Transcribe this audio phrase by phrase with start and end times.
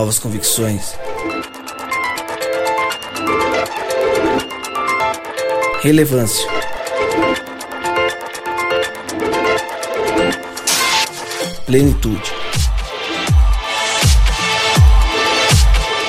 [0.00, 0.94] Novas convicções.
[5.82, 6.48] Relevância.
[11.66, 12.32] Plenitude.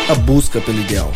[0.08, 1.12] A busca pelo ideal.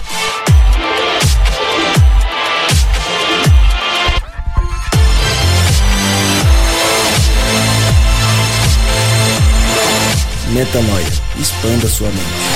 [10.49, 11.25] Metanoia.
[11.39, 12.54] Expanda sua mente.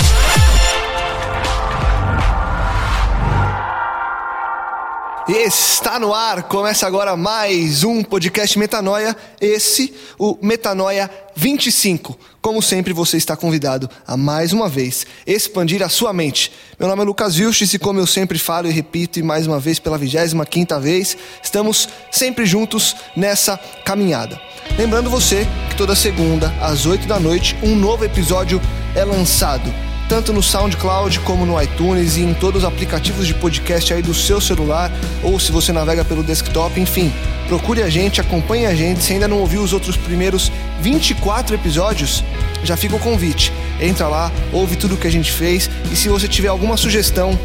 [5.32, 12.18] Está no ar, começa agora mais um podcast Metanoia, esse, o Metanoia 25.
[12.42, 16.52] Como sempre, você está convidado a mais uma vez expandir a sua mente.
[16.80, 19.60] Meu nome é Lucas Vilches e como eu sempre falo e repito, e mais uma
[19.60, 23.56] vez pela 25 vez, estamos sempre juntos nessa
[23.86, 24.42] caminhada.
[24.80, 28.60] Lembrando você que toda segunda, às 8 da noite, um novo episódio
[28.96, 33.94] é lançado tanto no SoundCloud como no iTunes e em todos os aplicativos de podcast
[33.94, 37.14] aí do seu celular ou se você navega pelo desktop, enfim.
[37.48, 39.04] Procure a gente, acompanhe a gente.
[39.04, 42.24] Se ainda não ouviu os outros primeiros 24 episódios,
[42.64, 43.54] já fica o convite.
[43.80, 47.38] Entra lá, ouve tudo que a gente fez e se você tiver alguma sugestão,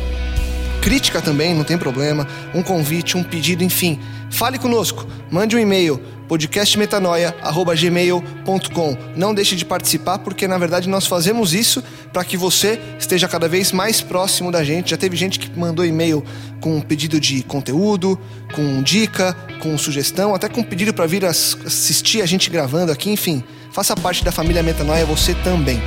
[0.85, 3.99] crítica também, não tem problema, um convite, um pedido, enfim,
[4.31, 8.99] fale conosco, mande um e-mail podcastmetanoia@gmail.com.
[9.17, 11.83] Não deixe de participar porque na verdade nós fazemos isso
[12.13, 14.91] para que você esteja cada vez mais próximo da gente.
[14.91, 16.23] Já teve gente que mandou e-mail
[16.61, 18.21] com pedido de conteúdo,
[18.55, 23.42] com dica, com sugestão, até com pedido para vir assistir a gente gravando aqui, enfim.
[23.73, 25.81] Faça parte da família Metanoia você também.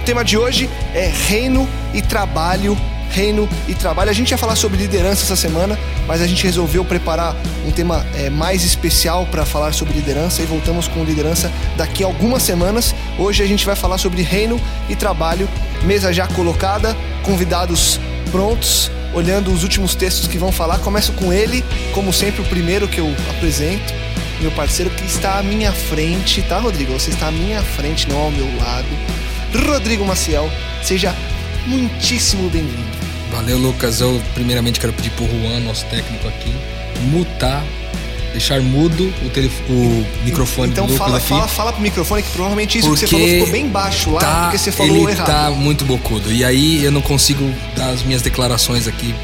[0.00, 2.74] O tema de hoje é reino e trabalho
[3.10, 4.10] reino e trabalho.
[4.10, 7.36] A gente ia falar sobre liderança essa semana, mas a gente resolveu preparar
[7.66, 12.06] um tema é, mais especial para falar sobre liderança e voltamos com liderança daqui a
[12.06, 12.94] algumas semanas.
[13.18, 15.48] Hoje a gente vai falar sobre reino e trabalho,
[15.82, 20.78] mesa já colocada, convidados prontos, olhando os últimos textos que vão falar.
[20.78, 23.92] Começo com ele, como sempre, o primeiro que eu apresento,
[24.40, 26.92] meu parceiro que está à minha frente, tá, Rodrigo?
[26.92, 28.86] Você está à minha frente, não ao meu lado.
[29.66, 30.50] Rodrigo Maciel,
[30.82, 31.14] seja
[31.66, 32.97] muitíssimo bem-vindo.
[33.30, 34.00] Valeu, Lucas.
[34.00, 36.54] Eu primeiramente quero pedir pro Juan, nosso técnico aqui,
[37.10, 37.64] mutar,
[38.32, 39.54] deixar mudo o, telef...
[39.68, 41.28] o microfone então, do Lucas fala, aqui.
[41.28, 44.42] fala, fala pro microfone que provavelmente isso que você falou ficou bem baixo lá, tá,
[44.42, 45.26] porque você falou ele errado.
[45.26, 46.32] tá muito bocudo.
[46.32, 49.14] E aí eu não consigo dar as minhas declarações aqui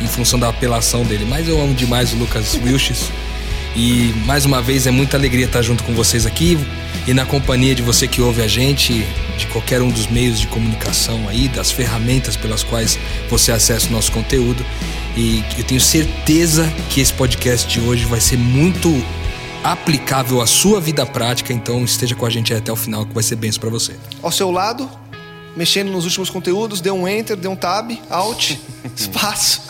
[0.00, 1.26] em função da apelação dele.
[1.28, 3.10] Mas eu amo demais o Lucas Wilches.
[3.76, 6.58] E mais uma vez é muita alegria estar junto com vocês aqui
[7.06, 9.06] e na companhia de você que ouve a gente,
[9.38, 12.98] de qualquer um dos meios de comunicação aí, das ferramentas pelas quais
[13.28, 14.64] você acessa o nosso conteúdo.
[15.16, 19.02] E eu tenho certeza que esse podcast de hoje vai ser muito
[19.62, 23.22] aplicável à sua vida prática, então esteja com a gente até o final que vai
[23.22, 23.94] ser benção para você.
[24.22, 24.90] Ao seu lado,
[25.56, 28.56] mexendo nos últimos conteúdos, dê um enter, dê um tab, alt,
[28.96, 29.62] espaço,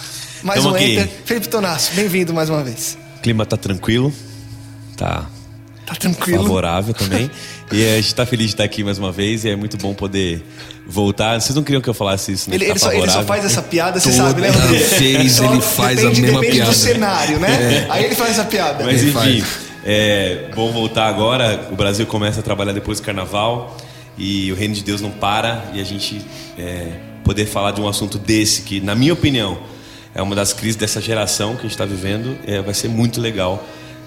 [0.42, 0.92] mais Tamo um aqui.
[0.92, 1.08] enter.
[1.24, 2.99] Felipe Tonasso, bem-vindo mais uma vez.
[3.20, 4.10] O clima tá tranquilo,
[4.96, 5.26] tá
[5.84, 6.42] Tá tranquilo.
[6.42, 7.30] favorável também.
[7.70, 9.92] e a gente tá feliz de estar aqui mais uma vez e é muito bom
[9.92, 10.42] poder
[10.86, 11.38] voltar.
[11.38, 12.56] Vocês não queriam que eu falasse isso, né?
[12.56, 14.48] Ele, ele tá só, ele só faz essa piada, você sabe, né?
[14.48, 14.84] Rodrigo?
[14.98, 16.70] vez Só ele faz a depende, mesma depende piada.
[16.70, 17.86] do cenário, né?
[17.90, 18.84] Aí ele faz essa piada.
[18.84, 19.44] Mas Ele enfim,
[19.84, 21.68] é bom voltar agora.
[21.70, 23.76] O Brasil começa a trabalhar depois do carnaval
[24.16, 26.24] e o reino de Deus não para e a gente
[26.58, 26.86] é,
[27.22, 29.58] poder falar de um assunto desse que, na minha opinião,
[30.14, 33.20] é uma das crises dessa geração que a gente está vivendo, é, vai ser muito
[33.20, 33.62] legal.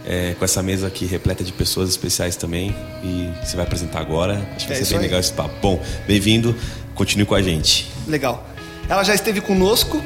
[0.06, 4.34] é, com essa mesa aqui repleta de pessoas especiais também e você vai apresentar agora.
[4.54, 5.04] Acho que É vai ser bem aí.
[5.06, 5.54] legal esse papo.
[5.62, 6.54] Bom, bem-vindo,
[6.94, 7.90] continue com a gente.
[8.06, 8.46] Legal.
[8.90, 10.04] Ela já esteve conosco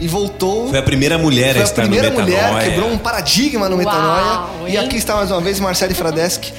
[0.00, 0.68] e voltou.
[0.70, 2.70] Foi a primeira mulher Foi a a estar primeira no mulher, Metanoia.
[2.70, 4.68] quebrou um paradigma no Uau, Metanoia.
[4.68, 4.78] E hein?
[4.84, 6.52] aqui está mais uma vez Marcele Fradeschi.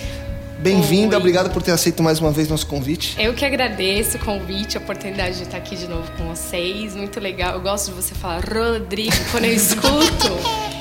[0.59, 3.15] Bem-vinda, obrigado por ter aceito mais uma vez nosso convite.
[3.19, 6.95] Eu que agradeço o convite, a oportunidade de estar aqui de novo com vocês.
[6.95, 7.53] Muito legal.
[7.53, 10.31] Eu gosto de você falar Rodrigo quando eu escuto.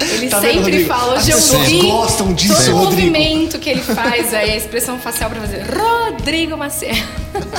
[0.00, 0.88] Ele Tá vendo, sempre Rodrigo?
[0.88, 1.14] fala.
[1.16, 4.56] As Hoje eu pessoas vi gostam disso, todo o movimento que ele faz aí, a
[4.56, 6.94] expressão facial pra fazer Rodrigo Maciel.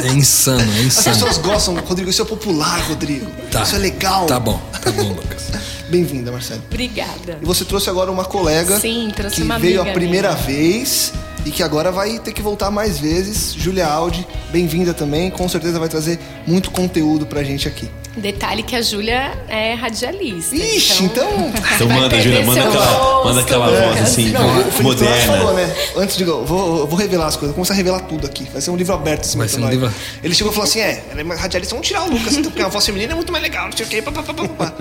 [0.03, 1.13] É insano, é As insano.
[1.15, 3.27] pessoas gostam, Rodrigo, isso é popular, Rodrigo.
[3.51, 3.61] Tá.
[3.61, 4.25] Isso é legal.
[4.25, 5.51] Tá bom, tá bom, Lucas.
[5.87, 6.61] Bem-vinda, Marcele.
[6.69, 7.37] Obrigada.
[7.41, 10.43] E você trouxe agora uma colega Sim, trouxe que uma veio a primeira minha.
[10.45, 11.13] vez
[11.47, 13.53] e que agora vai ter que voltar mais vezes.
[13.53, 15.31] Júlia Aldi, bem-vinda também.
[15.31, 17.89] Com certeza vai trazer muito conteúdo pra gente aqui.
[18.17, 20.55] Detalhe que a Júlia é radialista.
[20.55, 21.51] Ixi, então.
[21.75, 25.37] Então vai manda, Júlia, manda aquela, manda aquela voz assim, Não, o moderna.
[25.37, 25.71] falou, né?
[25.95, 26.23] Antes de.
[26.23, 28.47] eu Vou, vou revelar as coisas, vou começar a revelar tudo aqui.
[28.51, 29.71] Vai ser um livro aberto esse um Metanoia.
[29.71, 29.91] livro-
[30.23, 32.61] Ele chegou e falou assim: é, ela é radialista, vamos tirar o Lucas, então, porque
[32.63, 34.01] a voz feminina é muito mais legal, não sei o quê.
[34.01, 34.73] Pá, pá, pá, pá, pá.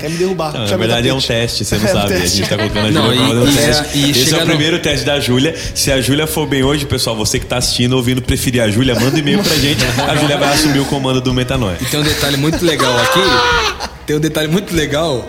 [0.00, 0.52] Quer me derrubar.
[0.52, 2.14] Não, na verdade é um teste, você não É um sabe.
[2.14, 2.36] A teste.
[2.38, 3.98] gente tá colocando a Júlia pra fazer um teste.
[3.98, 5.54] e Esse é o no- primeiro teste da Júlia.
[5.74, 8.94] Se a Júlia for bem hoje, pessoal, você que tá assistindo, ouvindo, preferir a Júlia,
[8.94, 9.82] manda um e-mail pra gente.
[10.06, 11.78] A Júlia vai assumir o comando do Metanoia.
[11.80, 13.88] E tem um detalhe muito legal aqui.
[14.06, 15.26] Tem um detalhe muito legal,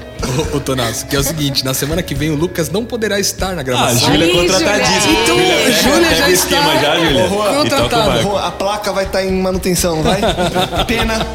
[0.53, 3.19] ô, ô Tonasso, que é o seguinte: na semana que vem o Lucas não poderá
[3.19, 4.11] estar na Ah, a gravação.
[4.11, 5.13] Júlia é contratadíssima.
[5.23, 7.27] Então, Júlia, pega, Júlia pega já o esquema está já, Júlia.
[7.29, 8.19] Contratada.
[8.23, 10.21] Pô, A placa vai estar em manutenção, vai?
[10.87, 11.25] Pena.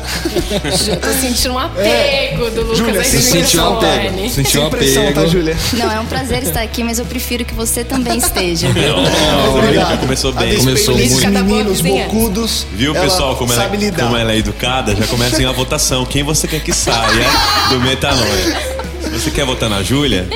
[0.88, 4.30] Eu tô sentindo um apego do Lucas Júlia, você sentiu um apego.
[4.30, 5.20] Sentiu um Sem pressão, apego.
[5.20, 5.56] tá, Júlia?
[5.74, 8.68] Não, é um prazer estar aqui, mas eu prefiro que você também esteja.
[8.68, 10.56] Não, a Júlia começou bem.
[10.56, 11.28] Começou muito.
[11.30, 12.66] Meninos bocudos.
[12.72, 14.94] Viu, pessoal, como ela, como ela é educada?
[14.94, 16.04] Já começa a votação.
[16.04, 17.26] Quem você quer que saia
[17.70, 18.79] do Metanoia?
[19.02, 20.28] Se você quer votar na Júlia,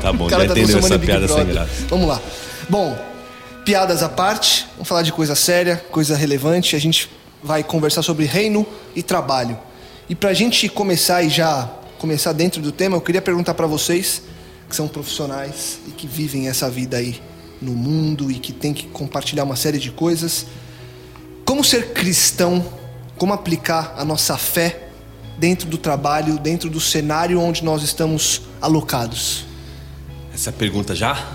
[0.00, 1.86] tá bom, já tá entendeu essa piada sem graça.
[1.88, 2.20] Vamos lá.
[2.68, 2.98] Bom,
[3.64, 6.74] piadas à parte, vamos falar de coisa séria, coisa relevante.
[6.74, 7.10] A gente
[7.42, 9.58] vai conversar sobre reino e trabalho.
[10.08, 11.68] E pra gente começar e já
[11.98, 14.22] começar dentro do tema, eu queria perguntar pra vocês,
[14.68, 17.20] que são profissionais e que vivem essa vida aí
[17.60, 20.46] no mundo e que tem que compartilhar uma série de coisas.
[21.44, 22.64] Como ser cristão,
[23.16, 24.85] como aplicar a nossa fé
[25.38, 29.44] dentro do trabalho, dentro do cenário onde nós estamos alocados?
[30.34, 31.26] Essa pergunta já?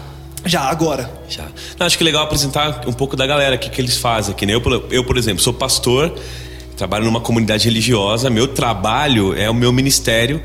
[0.46, 1.12] Já, agora.
[1.30, 1.46] Já.
[1.80, 4.34] Não, acho que é legal apresentar um pouco da galera, o que, que eles fazem
[4.34, 4.46] aqui.
[4.46, 4.54] Né?
[4.56, 6.14] Eu, por- eu, por exemplo, sou pastor,
[6.76, 10.42] trabalho numa comunidade religiosa, meu trabalho é o meu ministério.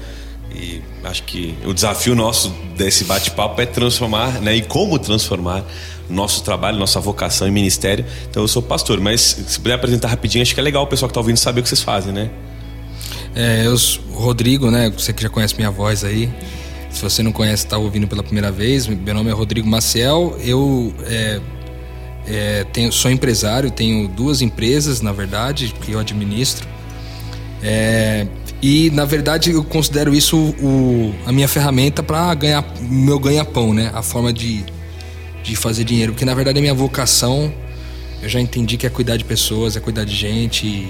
[0.55, 4.55] E acho que o desafio nosso desse bate-papo é transformar, né?
[4.57, 5.65] E como transformar
[6.09, 8.05] nosso trabalho, nossa vocação em ministério.
[8.31, 11.09] Então eu sou pastor, mas se puder apresentar rapidinho, acho que é legal o pessoal
[11.09, 12.31] que tá ouvindo saber o que vocês fazem, né?
[13.37, 13.77] É, eu
[14.13, 14.89] Rodrigo, né?
[14.89, 16.31] Você que já conhece minha voz aí.
[16.91, 18.87] Se você não conhece, está ouvindo pela primeira vez.
[18.87, 20.39] Meu nome é Rodrigo Maciel.
[20.43, 21.41] Eu é,
[22.27, 26.67] é, tenho, sou empresário, tenho duas empresas, na verdade, que eu administro.
[27.63, 28.27] É,
[28.63, 33.91] e na verdade eu considero isso o, a minha ferramenta para ganhar meu ganha-pão, né?
[33.95, 34.65] A forma de,
[35.43, 36.13] de fazer dinheiro.
[36.13, 37.53] Porque na verdade a minha vocação,
[38.23, 40.89] eu já entendi que é cuidar de pessoas, é cuidar de gente.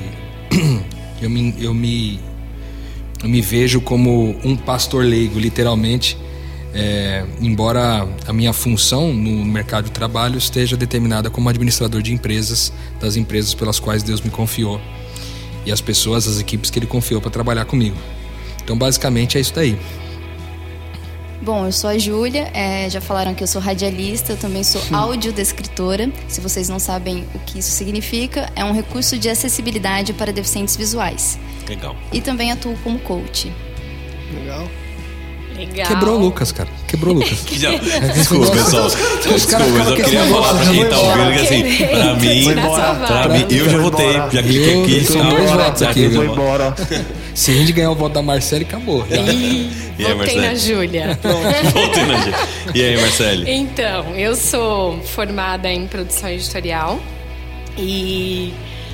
[1.21, 2.21] eu me, eu me,
[3.23, 6.17] eu me vejo como um pastor leigo, literalmente.
[6.79, 12.71] É, embora a minha função no mercado de trabalho esteja determinada como administrador de empresas,
[13.01, 14.79] das empresas pelas quais Deus me confiou
[15.65, 17.97] e as pessoas, as equipes que Ele confiou para trabalhar comigo.
[18.63, 19.77] Então, basicamente, é isso daí.
[21.47, 24.83] Bom, eu sou a Júlia, é, já falaram que eu sou radialista, eu também sou
[24.91, 26.11] audiodescritora.
[26.27, 30.75] Se vocês não sabem o que isso significa, é um recurso de acessibilidade para deficientes
[30.77, 31.39] visuais.
[31.69, 31.95] Legal.
[32.13, 33.53] E também atuo como coach.
[34.35, 34.69] Legal.
[35.57, 35.87] Legal.
[35.87, 36.69] Quebrou o Lucas, cara.
[36.89, 37.39] Quebrou o Lucas.
[37.53, 37.71] Já-
[38.13, 38.89] Desculpa, pessoal.
[38.89, 42.55] Desculpa, caras eu queria falar pra quem já tá ouvindo que assim, pra mim,
[43.07, 45.05] pra mim, eu já votei, já cliquei aqui.
[45.05, 45.31] são tá?
[45.31, 46.21] dois votos Já aqui, cliquei.
[46.21, 46.33] viu?
[46.33, 46.75] embora.
[47.37, 49.07] Se a gente ganhar o voto da Marcela, acabou.
[49.99, 50.43] E aí, Votei Marcelo?
[50.43, 51.19] na Júlia.
[51.73, 52.37] Voltei na gente.
[52.75, 53.49] E aí, Marcelo?
[53.49, 57.01] Então, eu sou formada em produção editorial
[57.79, 58.53] e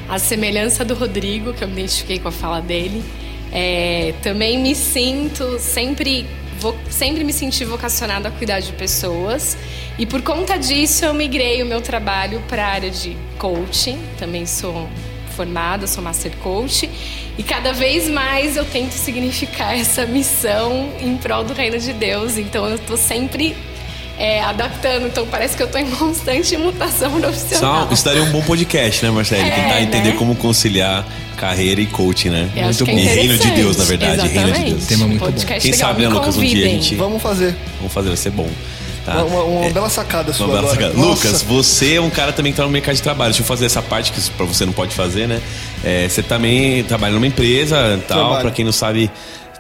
[0.09, 3.03] a semelhança do Rodrigo, que eu me identifiquei com a fala dele,
[3.53, 6.27] é, também me sinto sempre
[6.59, 9.57] vo- sempre me senti vocacionada a cuidar de pessoas
[9.99, 13.99] e por conta disso eu migrei o meu trabalho para a área de coaching.
[14.19, 14.89] Também sou
[15.33, 16.89] formada, sou master coach
[17.37, 22.37] e cada vez mais eu tento significar essa missão em prol do reino de Deus.
[22.37, 23.57] Então eu tô sempre
[24.19, 27.89] é, adaptando, então parece que eu tô em constante mutação profissional.
[27.89, 29.43] Só, isso daria um bom podcast, né, Marcelo?
[29.43, 30.17] É, Tentar entender né?
[30.17, 32.49] como conciliar carreira e coaching, né?
[32.55, 33.51] Eu acho que é E reino de.
[33.51, 34.29] Deus, na verdade.
[34.29, 34.71] Reino de Exatamente.
[34.71, 34.87] Deus.
[34.87, 35.27] Tema muito bom.
[35.27, 36.37] Podcast Quem legal, sabe, né, Lucas?
[36.37, 36.95] Um dia a gente.
[36.95, 37.57] Vamos fazer.
[37.79, 38.49] Vamos fazer, vai ser bom.
[39.05, 39.25] Tá?
[39.25, 40.89] Uma, uma bela sacada sua Uma bela agora.
[40.89, 41.07] sacada.
[41.07, 41.27] Nossa.
[41.27, 43.31] Lucas, você é um cara também que tá no mercado de trabalho.
[43.33, 45.41] Deixa eu fazer essa parte que pra você não pode fazer, né?
[45.83, 48.41] É, você também trabalha numa empresa tal.
[48.41, 49.11] Pra quem não sabe,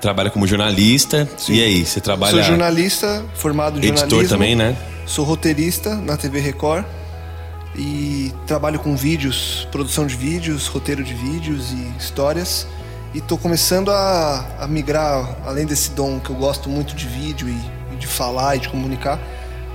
[0.00, 1.28] trabalha como jornalista.
[1.48, 2.32] E aí, você trabalha.
[2.32, 4.76] Sou jornalista, formado em Editor também, né?
[5.06, 6.84] Sou roteirista na TV Record.
[7.74, 12.66] E trabalho com vídeos, produção de vídeos, roteiro de vídeos e histórias.
[13.14, 17.48] E tô começando a, a migrar, além desse dom que eu gosto muito de vídeo
[17.48, 19.18] e de falar e de comunicar,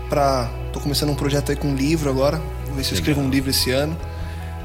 [0.09, 0.49] pra.
[0.73, 2.41] tô começando um projeto aí com um livro agora.
[2.67, 3.97] Vou ver se eu escrevo um livro esse ano.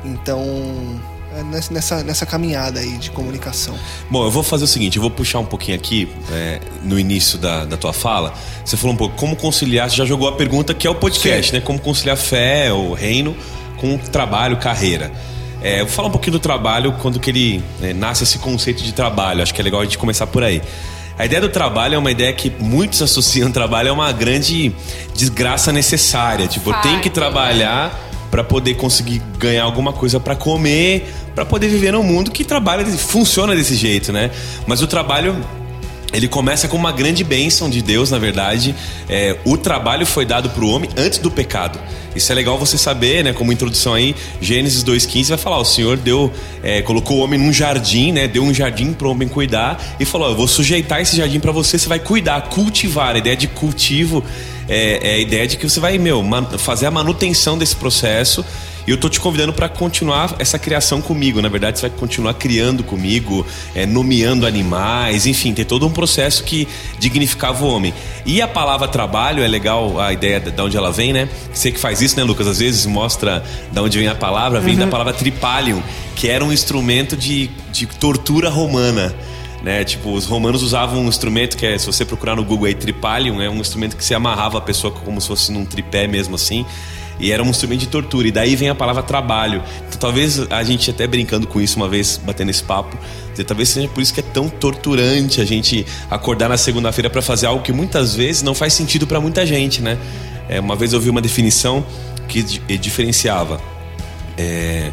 [0.04, 1.00] Então.
[1.34, 3.74] É nessa- nessa, caminhada aí de comunicação.
[4.10, 7.38] Bom, eu vou fazer o seguinte, eu vou puxar um pouquinho aqui é, no início
[7.38, 8.34] da, da tua fala.
[8.62, 11.50] Você falou um pouco como conciliar, você já jogou a pergunta que é o podcast,
[11.54, 11.60] né?
[11.62, 13.34] Como conciliar fé, o reino,
[13.78, 15.10] com trabalho, carreira.
[15.62, 18.82] É, eu vou falar um pouquinho do trabalho, quando que ele é, nasce esse conceito
[18.82, 19.42] de trabalho.
[19.42, 20.60] Acho que é legal a gente começar por aí.
[21.18, 24.74] A ideia do trabalho é uma ideia que muitos associam trabalho a uma grande
[25.14, 26.46] desgraça necessária.
[26.46, 27.98] Tipo, tenho que trabalhar
[28.30, 32.84] para poder conseguir ganhar alguma coisa para comer, para poder viver num mundo que trabalha,
[32.86, 34.30] funciona desse jeito, né?
[34.66, 35.36] Mas o trabalho
[36.12, 38.74] ele começa com uma grande bênção de Deus, na verdade.
[39.08, 41.78] É, o trabalho foi dado para o homem antes do pecado.
[42.14, 43.32] Isso é legal você saber, né?
[43.32, 46.30] Como introdução aí, Gênesis 2,15 vai falar: o Senhor deu,
[46.62, 48.28] é, colocou o homem num jardim, né?
[48.28, 51.52] Deu um jardim para o homem cuidar e falou: eu vou sujeitar esse jardim para
[51.52, 53.14] você, você vai cuidar, cultivar.
[53.14, 54.22] A ideia de cultivo
[54.68, 56.22] é, é a ideia de que você vai, meu,
[56.58, 58.44] fazer a manutenção desse processo
[58.86, 61.40] e eu tô te convidando para continuar essa criação comigo.
[61.40, 66.42] Na verdade, você vai continuar criando comigo, é, nomeando animais, enfim, tem todo um processo
[66.44, 66.66] que
[66.98, 67.94] dignificava o homem.
[68.26, 71.28] E a palavra trabalho é legal, a ideia de onde ela vem, né?
[71.52, 72.46] Você que faz isso, né, Lucas?
[72.46, 74.80] Às vezes mostra de onde vem a palavra, vem uhum.
[74.80, 75.82] da palavra tripalium,
[76.16, 79.14] que era um instrumento de, de tortura romana.
[79.62, 79.84] Né?
[79.84, 83.40] Tipo, os romanos usavam um instrumento que é, se você procurar no Google aí, tripalium,
[83.40, 86.66] é um instrumento que se amarrava a pessoa como se fosse num tripé mesmo assim.
[87.22, 88.26] E era um instrumento de tortura.
[88.26, 89.62] E daí vem a palavra trabalho.
[89.86, 92.98] Então, talvez a gente até brincando com isso uma vez, batendo esse papo,
[93.46, 97.46] talvez seja por isso que é tão torturante a gente acordar na segunda-feira para fazer
[97.46, 99.96] algo que muitas vezes não faz sentido para muita gente, né?
[100.48, 101.86] É, uma vez eu vi uma definição
[102.28, 102.42] que
[102.76, 103.60] diferenciava
[104.36, 104.90] é,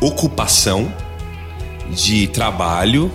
[0.00, 0.92] ocupação
[1.90, 3.10] de trabalho,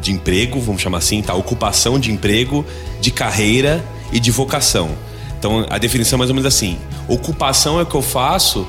[0.00, 1.34] de emprego, vamos chamar assim, tá?
[1.34, 2.64] Ocupação de emprego,
[3.00, 4.90] de carreira e de vocação.
[5.38, 8.66] Então a definição é mais ou menos assim: ocupação é o que eu faço,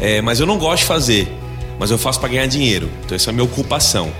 [0.00, 1.32] é, mas eu não gosto de fazer,
[1.78, 2.88] mas eu faço para ganhar dinheiro.
[3.04, 4.10] Então essa é a minha ocupação.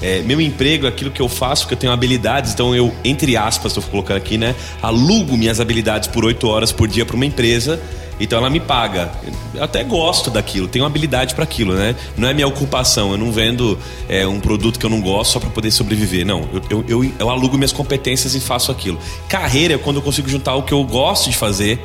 [0.00, 3.36] É, meu emprego é aquilo que eu faço, que eu tenho habilidades, então eu, entre
[3.36, 4.54] aspas, estou colocando aqui, né?
[4.80, 7.80] Alugo minhas habilidades por oito horas por dia para uma empresa
[8.20, 9.10] então ela me paga.
[9.54, 11.94] Eu até gosto daquilo, tenho habilidade para aquilo, né?
[12.16, 15.40] Não é minha ocupação, eu não vendo é, um produto que eu não gosto só
[15.40, 16.26] para poder sobreviver.
[16.26, 18.98] Não, eu, eu, eu, eu alugo minhas competências e faço aquilo.
[19.28, 21.80] Carreira é quando eu consigo juntar o que eu gosto de fazer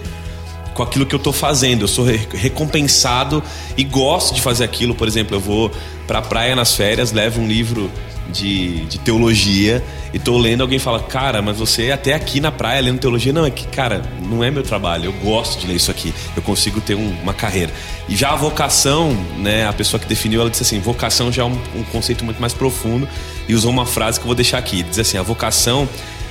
[0.73, 1.83] com aquilo que eu estou fazendo.
[1.83, 3.43] Eu sou recompensado
[3.77, 4.95] e gosto de fazer aquilo.
[4.95, 5.71] Por exemplo, eu vou
[6.07, 7.89] para a praia nas férias, levo um livro
[8.29, 12.81] de, de teologia e tô lendo, alguém fala, cara, mas você até aqui na praia
[12.81, 13.33] lendo teologia.
[13.33, 16.41] Não, é que, cara, não é meu trabalho, eu gosto de ler isso aqui, eu
[16.41, 17.71] consigo ter um, uma carreira.
[18.07, 21.45] E já a vocação, né, a pessoa que definiu, ela disse assim: vocação já é
[21.45, 23.07] um, um conceito muito mais profundo
[23.47, 24.83] e usou uma frase que eu vou deixar aqui.
[24.83, 25.87] Diz assim: a vocação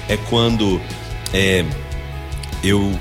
[0.08, 0.80] é quando
[1.32, 1.64] é,
[2.62, 2.92] eu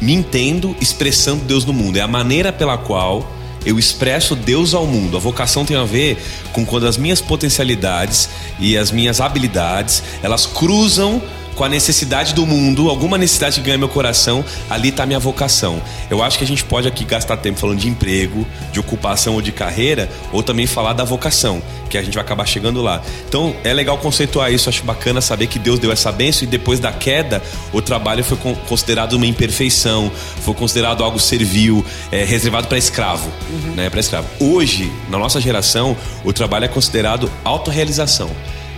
[0.00, 3.33] me entendo expressando Deus no mundo, é a maneira pela qual
[3.64, 5.16] eu expresso Deus ao mundo.
[5.16, 6.18] A vocação tem a ver
[6.52, 8.28] com quando as minhas potencialidades
[8.58, 11.22] e as minhas habilidades, elas cruzam
[11.54, 15.18] com a necessidade do mundo, alguma necessidade que ganha meu coração, ali está a minha
[15.18, 15.80] vocação.
[16.10, 19.42] Eu acho que a gente pode aqui gastar tempo falando de emprego, de ocupação ou
[19.42, 23.00] de carreira, ou também falar da vocação, que a gente vai acabar chegando lá.
[23.28, 26.80] Então é legal conceituar isso, acho bacana saber que Deus deu essa bênção e depois
[26.80, 27.42] da queda,
[27.72, 28.36] o trabalho foi
[28.68, 33.74] considerado uma imperfeição, foi considerado algo servil, é, reservado para escravo, uhum.
[33.74, 34.26] né, para escravo.
[34.40, 38.30] Hoje, na nossa geração, o trabalho é considerado autorrealização.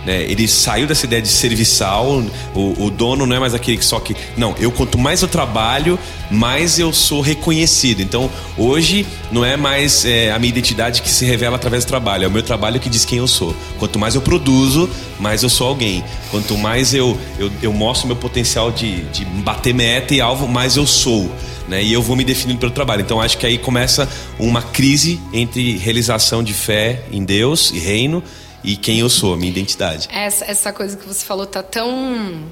[0.07, 0.23] Né?
[0.23, 2.23] Ele saiu dessa ideia de serviçal,
[2.55, 4.15] o, o, dono não é mais aquele que só que.
[4.37, 5.99] Não, eu quanto mais eu trabalho,
[6.31, 8.01] mais eu sou reconhecido.
[8.01, 12.23] Então, hoje não é mais é, a minha identidade que se revela através do trabalho,
[12.23, 13.53] é o meu trabalho que diz quem eu sou.
[13.77, 16.01] Quanto mais eu produzo, mais eu sou alguém.
[16.31, 20.77] Quanto mais eu, eu, eu mostro meu potencial de, de bater meta e alvo, mais
[20.77, 21.29] eu sou.
[21.67, 21.83] Né?
[21.83, 23.01] E eu vou me definindo pelo trabalho.
[23.01, 24.07] Então acho que aí começa
[24.39, 28.23] uma crise entre realização de fé em Deus e reino
[28.67, 30.09] e quem eu sou, a minha identidade.
[30.11, 32.43] Essa, essa coisa que você falou tá tão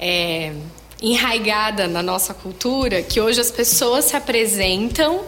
[0.00, 0.54] é,
[1.02, 5.20] enraigada na nossa cultura que hoje as pessoas se apresentam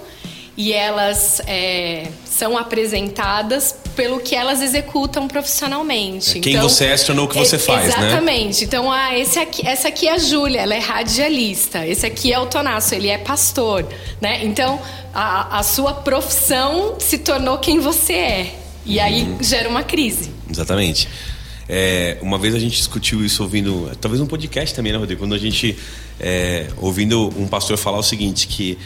[0.56, 6.38] e elas é, são apresentadas pelo que elas executam profissionalmente.
[6.38, 8.00] É, quem então, você é se tornou o que você é, faz, exatamente.
[8.00, 8.08] né?
[8.08, 8.64] Exatamente.
[8.64, 11.86] Então, ah, esse aqui, essa aqui é a Júlia, ela é radialista.
[11.86, 13.86] Esse aqui é o Tonasso, ele é pastor,
[14.22, 14.42] né?
[14.42, 14.80] Então,
[15.12, 18.67] a, a sua profissão se tornou quem você é.
[18.88, 19.42] E aí uhum.
[19.42, 20.30] gera uma crise.
[20.50, 21.08] Exatamente.
[21.68, 25.20] É, uma vez a gente discutiu isso ouvindo, talvez um podcast também, né, Rodrigo?
[25.20, 25.76] Quando a gente,
[26.18, 28.78] é, ouvindo um pastor falar o seguinte, que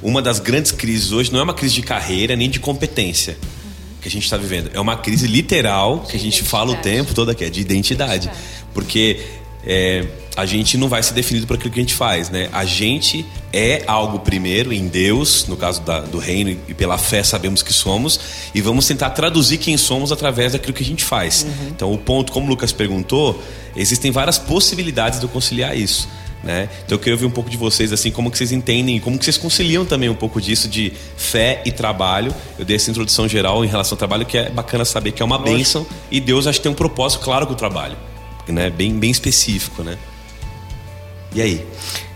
[0.00, 3.36] uma das grandes crises hoje não é uma crise de carreira nem de competência
[4.00, 4.70] que a gente está vivendo.
[4.72, 8.30] É uma crise literal que a gente fala o tempo todo aqui, é de identidade.
[8.72, 9.20] Porque
[9.68, 12.48] é, a gente não vai ser definido por aquilo que a gente faz, né?
[12.52, 17.22] A gente é algo primeiro em Deus, no caso da, do reino, e pela fé
[17.22, 18.18] sabemos que somos,
[18.54, 21.42] e vamos tentar traduzir quem somos através daquilo que a gente faz.
[21.42, 21.68] Uhum.
[21.68, 23.42] Então, o ponto, como o Lucas perguntou,
[23.76, 26.08] existem várias possibilidades de conciliar isso.
[26.42, 26.68] Né?
[26.86, 29.24] Então eu queria ouvir um pouco de vocês, assim, como que vocês entendem, como que
[29.24, 32.32] vocês conciliam também um pouco disso de fé e trabalho.
[32.56, 35.24] Eu dei essa introdução geral em relação ao trabalho, que é bacana saber que é
[35.24, 37.96] uma bênção e Deus acho que tem um propósito claro com o trabalho,
[38.52, 38.70] né?
[38.70, 39.96] Bem, bem específico, né?
[41.34, 41.66] E aí?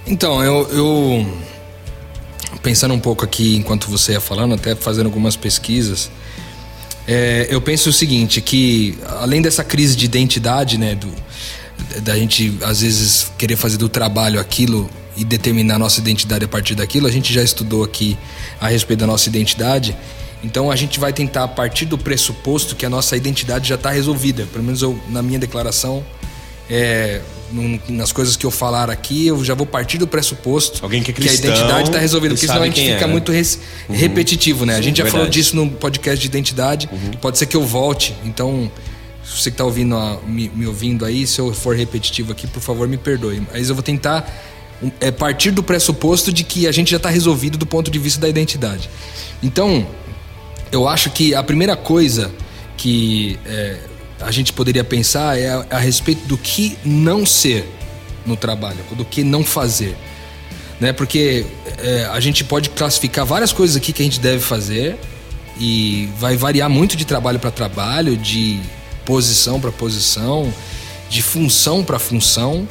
[0.07, 1.27] Então, eu, eu
[2.63, 6.11] pensando um pouco aqui enquanto você ia falando, até fazendo algumas pesquisas,
[7.07, 11.13] é, eu penso o seguinte, que além dessa crise de identidade, né, do,
[12.03, 16.75] da gente às vezes querer fazer do trabalho aquilo e determinar nossa identidade a partir
[16.75, 18.17] daquilo, a gente já estudou aqui
[18.61, 19.97] a respeito da nossa identidade.
[20.45, 23.91] Então a gente vai tentar a partir do pressuposto que a nossa identidade já está
[23.91, 24.47] resolvida.
[24.53, 26.05] Pelo menos eu, na minha declaração,
[26.75, 27.21] é,
[27.91, 31.15] nas coisas que eu falar aqui, eu já vou partir do pressuposto Alguém que é
[31.15, 33.07] cristão, a identidade está resolvida, porque senão a gente fica é, né?
[33.07, 33.59] muito res-
[33.91, 34.77] repetitivo, né?
[34.77, 35.39] a gente já falou verdade.
[35.39, 36.89] disso no podcast de identidade,
[37.21, 38.73] pode ser que eu volte, então
[39.23, 42.47] se você que está ouvindo, a- me, me ouvindo aí, se eu for repetitivo aqui,
[42.47, 43.43] por favor, me perdoe.
[43.53, 44.27] Mas eu vou tentar
[44.99, 48.21] é, partir do pressuposto de que a gente já está resolvido do ponto de vista
[48.21, 48.91] da identidade.
[49.43, 49.87] Então,
[50.73, 52.33] eu acho que a primeira coisa
[52.77, 53.77] que é,
[54.25, 57.69] a gente poderia pensar é a, a respeito do que não ser
[58.25, 59.97] no trabalho, do que não fazer.
[60.81, 60.93] Né?
[60.93, 61.47] Porque
[61.79, 64.97] é, a gente pode classificar várias coisas aqui que a gente deve fazer
[65.59, 68.61] e vai variar muito de trabalho para trabalho, de
[69.05, 70.53] posição para posição,
[71.09, 72.67] de função para função.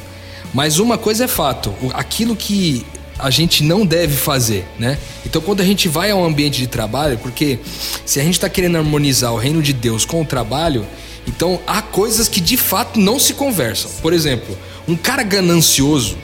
[0.52, 2.84] Mas uma coisa é fato, aquilo que
[3.18, 4.98] a gente não deve fazer, né?
[5.24, 7.58] Então quando a gente vai a um ambiente de trabalho, porque
[8.04, 10.84] se a gente está querendo harmonizar o reino de Deus com o trabalho,
[11.26, 13.90] então há coisas que de fato não se conversam.
[14.00, 16.16] Por exemplo, um cara ganancioso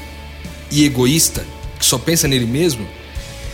[0.71, 1.45] e egoísta,
[1.78, 2.87] que só pensa nele mesmo,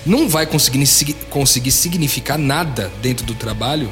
[0.04, 3.90] não vai conseguir, conseguir significar nada dentro do trabalho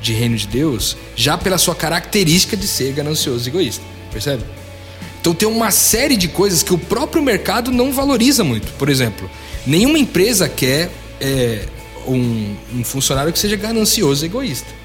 [0.00, 3.84] de reino de Deus, já pela sua característica de ser ganancioso e egoísta.
[4.10, 4.44] Percebe?
[5.20, 8.72] Então tem uma série de coisas que o próprio mercado não valoriza muito.
[8.72, 9.30] Por exemplo,
[9.64, 11.64] nenhuma empresa quer é,
[12.06, 14.81] um, um funcionário que seja ganancioso e egoísta.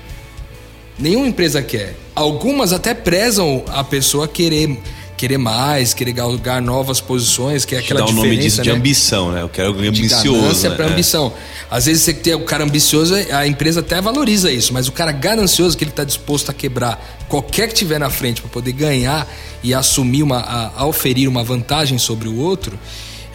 [0.97, 1.95] Nenhuma empresa quer.
[2.15, 4.77] Algumas até prezam a pessoa querer
[5.17, 8.69] querer mais, querer galgar novas posições, que é aquela dá o diferença, nome disso de
[8.69, 8.75] né?
[8.75, 9.41] ambição, né?
[9.41, 10.41] Eu quero alguém de ambicioso.
[10.41, 10.75] ganância né?
[10.75, 10.89] para É.
[10.89, 11.33] ambição.
[11.71, 15.11] Às vezes você tem o cara ambicioso, a empresa até valoriza isso, mas o cara
[15.11, 19.27] ganancioso que ele está disposto a quebrar qualquer que tiver na frente para poder ganhar
[19.63, 22.77] e assumir uma, a, a oferir uma vantagem sobre o outro.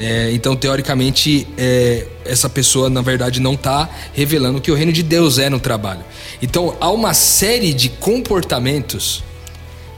[0.03, 4.93] É, então, teoricamente, é, essa pessoa, na verdade, não está revelando o que o reino
[4.93, 6.05] de Deus é no trabalho.
[6.43, 9.23] Então, há uma série de comportamentos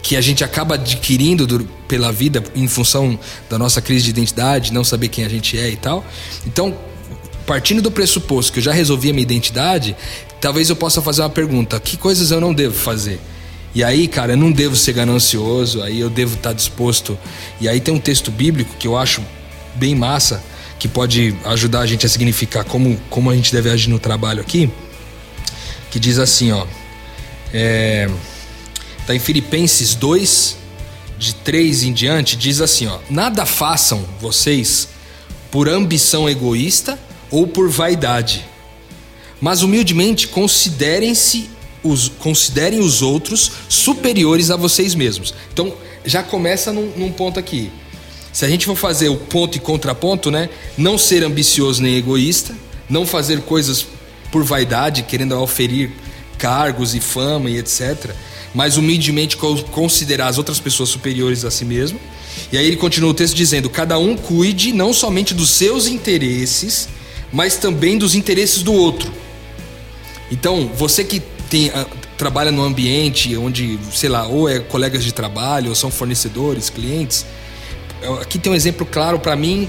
[0.02, 4.74] que a gente acaba adquirindo dur- pela vida em função da nossa crise de identidade,
[4.74, 6.04] não saber quem a gente é e tal.
[6.46, 6.76] Então,
[7.46, 9.96] partindo do pressuposto que eu já resolvi a minha identidade,
[10.38, 13.18] talvez eu possa fazer uma pergunta: que coisas eu não devo fazer?
[13.74, 17.18] E aí, cara, eu não devo ser ganancioso, aí eu devo estar disposto.
[17.58, 19.22] E aí tem um texto bíblico que eu acho
[19.74, 20.42] bem massa,
[20.78, 24.40] que pode ajudar a gente a significar como, como a gente deve agir no trabalho
[24.40, 24.70] aqui,
[25.90, 26.66] que diz assim, ó.
[27.52, 28.08] É,
[29.04, 30.56] Está em Filipenses 2,
[31.18, 34.88] de 3 em diante, diz assim: ó, Nada façam vocês
[35.50, 36.98] por ambição egoísta
[37.30, 38.46] ou por vaidade,
[39.42, 41.50] mas humildemente considerem-se
[41.82, 45.34] os, considerem os outros superiores a vocês mesmos.
[45.52, 47.70] Então, já começa num, num ponto aqui.
[48.34, 50.50] Se a gente for fazer o ponto e contraponto, né?
[50.76, 52.52] Não ser ambicioso nem egoísta,
[52.90, 53.86] não fazer coisas
[54.32, 55.92] por vaidade, querendo oferir
[56.36, 58.10] cargos e fama e etc.
[58.52, 62.00] Mas humildemente co- considerar as outras pessoas superiores a si mesmo.
[62.50, 66.88] E aí ele continua o texto dizendo: cada um cuide não somente dos seus interesses,
[67.32, 69.12] mas também dos interesses do outro.
[70.28, 71.86] Então, você que tem, ah,
[72.18, 77.24] trabalha no ambiente onde, sei lá, ou é colegas de trabalho, ou são fornecedores, clientes,
[78.20, 79.68] aqui tem um exemplo claro para mim,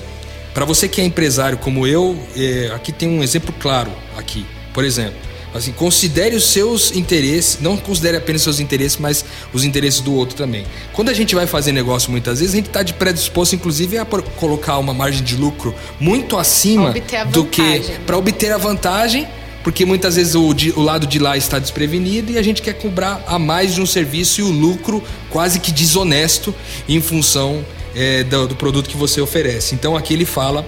[0.53, 4.45] para você que é empresário como eu, é, aqui tem um exemplo claro aqui.
[4.73, 5.15] Por exemplo,
[5.53, 10.35] assim, considere os seus interesses, não considere apenas seus interesses, mas os interesses do outro
[10.35, 10.65] também.
[10.93, 14.05] Quando a gente vai fazer negócio muitas vezes, a gente está de predisposto, inclusive, a
[14.05, 16.91] colocar uma margem de lucro muito acima
[17.31, 17.61] do que
[18.05, 19.27] para obter a vantagem,
[19.63, 22.73] porque muitas vezes o, de- o lado de lá está desprevenido e a gente quer
[22.73, 26.53] cobrar a mais de um serviço e o lucro quase que desonesto
[26.87, 29.73] em função é, do, do produto que você oferece.
[29.73, 30.65] Então aqui ele fala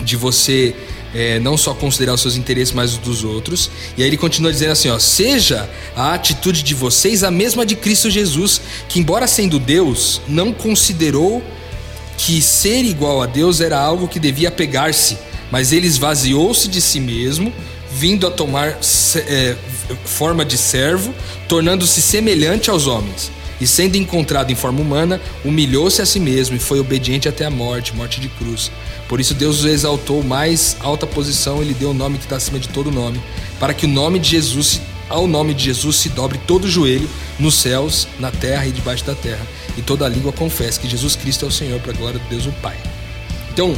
[0.00, 0.74] de você
[1.14, 3.70] é, não só considerar os seus interesses, mas os dos outros.
[3.96, 7.76] E aí ele continua dizendo assim: ó, seja a atitude de vocês a mesma de
[7.76, 11.42] Cristo Jesus, que, embora sendo Deus, não considerou
[12.16, 15.16] que ser igual a Deus era algo que devia pegar-se,
[15.50, 17.52] mas ele esvaziou-se de si mesmo,
[17.92, 18.78] vindo a tomar
[19.16, 19.56] é,
[20.04, 21.14] forma de servo,
[21.48, 23.30] tornando-se semelhante aos homens.
[23.60, 27.50] E sendo encontrado em forma humana, humilhou-se a si mesmo e foi obediente até a
[27.50, 28.70] morte, morte de cruz.
[29.08, 32.36] Por isso Deus o exaltou mais alta posição e lhe deu o nome que está
[32.36, 33.20] acima de todo nome,
[33.60, 37.08] para que o nome de Jesus, ao nome de Jesus se dobre todo o joelho
[37.38, 41.44] nos céus, na terra e debaixo da terra, e toda língua confesse que Jesus Cristo
[41.44, 42.76] é o Senhor para a glória de Deus o Pai.
[43.52, 43.76] Então,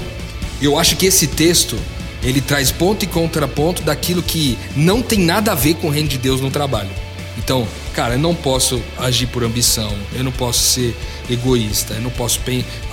[0.60, 1.76] eu acho que esse texto
[2.22, 6.08] ele traz ponto e contraponto daquilo que não tem nada a ver com o reino
[6.08, 6.90] de Deus no trabalho.
[7.38, 10.96] Então, cara, eu não posso agir por ambição, eu não posso ser
[11.28, 12.40] egoísta, eu não posso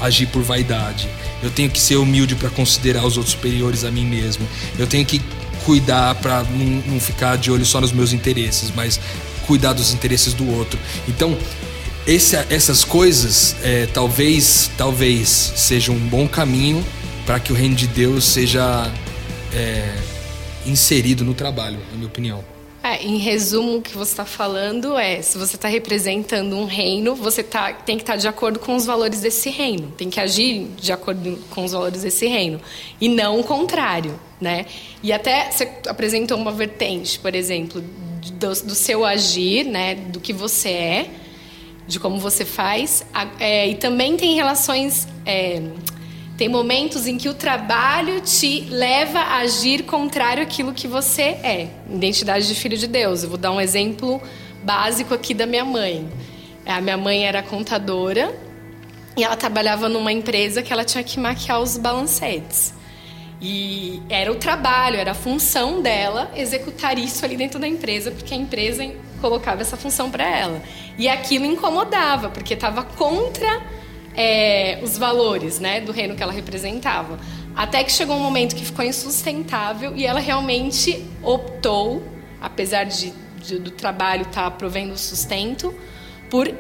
[0.01, 1.08] agir por vaidade.
[1.41, 4.47] Eu tenho que ser humilde para considerar os outros superiores a mim mesmo.
[4.77, 5.21] Eu tenho que
[5.65, 8.99] cuidar para não, não, ficar de olho só nos meus interesses, mas
[9.47, 10.79] cuidar dos interesses do outro.
[11.08, 11.38] Então,
[12.06, 16.84] esse, essas coisas é, talvez, talvez seja um bom caminho
[17.25, 18.91] para que o reino de Deus seja
[19.53, 19.95] é,
[20.65, 22.53] inserido no trabalho, na minha opinião.
[22.84, 27.15] É, em resumo, o que você está falando é: se você está representando um reino,
[27.15, 30.19] você tá, tem que estar tá de acordo com os valores desse reino, tem que
[30.19, 32.60] agir de acordo com os valores desse reino,
[33.00, 34.19] e não o contrário.
[34.41, 34.65] Né?
[35.02, 37.82] E até você apresentou uma vertente, por exemplo,
[38.34, 41.10] do, do seu agir, né, do que você é,
[41.88, 43.06] de como você faz,
[43.39, 45.08] é, e também tem relações.
[45.26, 45.62] É,
[46.43, 51.69] tem momentos em que o trabalho te leva a agir contrário àquilo que você é.
[51.89, 53.23] Identidade de filho de Deus.
[53.23, 54.21] Eu vou dar um exemplo
[54.62, 56.06] básico aqui da minha mãe.
[56.65, 58.36] A minha mãe era contadora
[59.15, 62.73] e ela trabalhava numa empresa que ela tinha que maquiar os balancetes.
[63.41, 68.34] E era o trabalho, era a função dela executar isso ali dentro da empresa, porque
[68.34, 68.86] a empresa
[69.21, 70.62] colocava essa função para ela.
[70.97, 73.62] E aquilo incomodava, porque estava contra
[74.15, 77.19] é, os valores né, do reino que ela representava.
[77.56, 82.04] Até que chegou um momento que ficou insustentável e ela realmente optou,
[82.41, 85.73] apesar de, de do trabalho estar tá provendo sustento,
[86.30, 86.52] por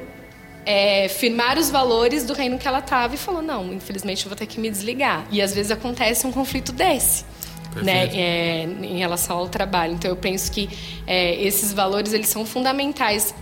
[0.65, 4.37] é, firmar os valores do reino que ela estava e falou: não, infelizmente eu vou
[4.37, 5.25] ter que me desligar.
[5.31, 7.25] E às vezes acontece um conflito desse.
[7.81, 9.93] Né, é, em relação ao trabalho.
[9.93, 10.69] Então eu penso que
[11.07, 13.33] é, esses valores eles são fundamentais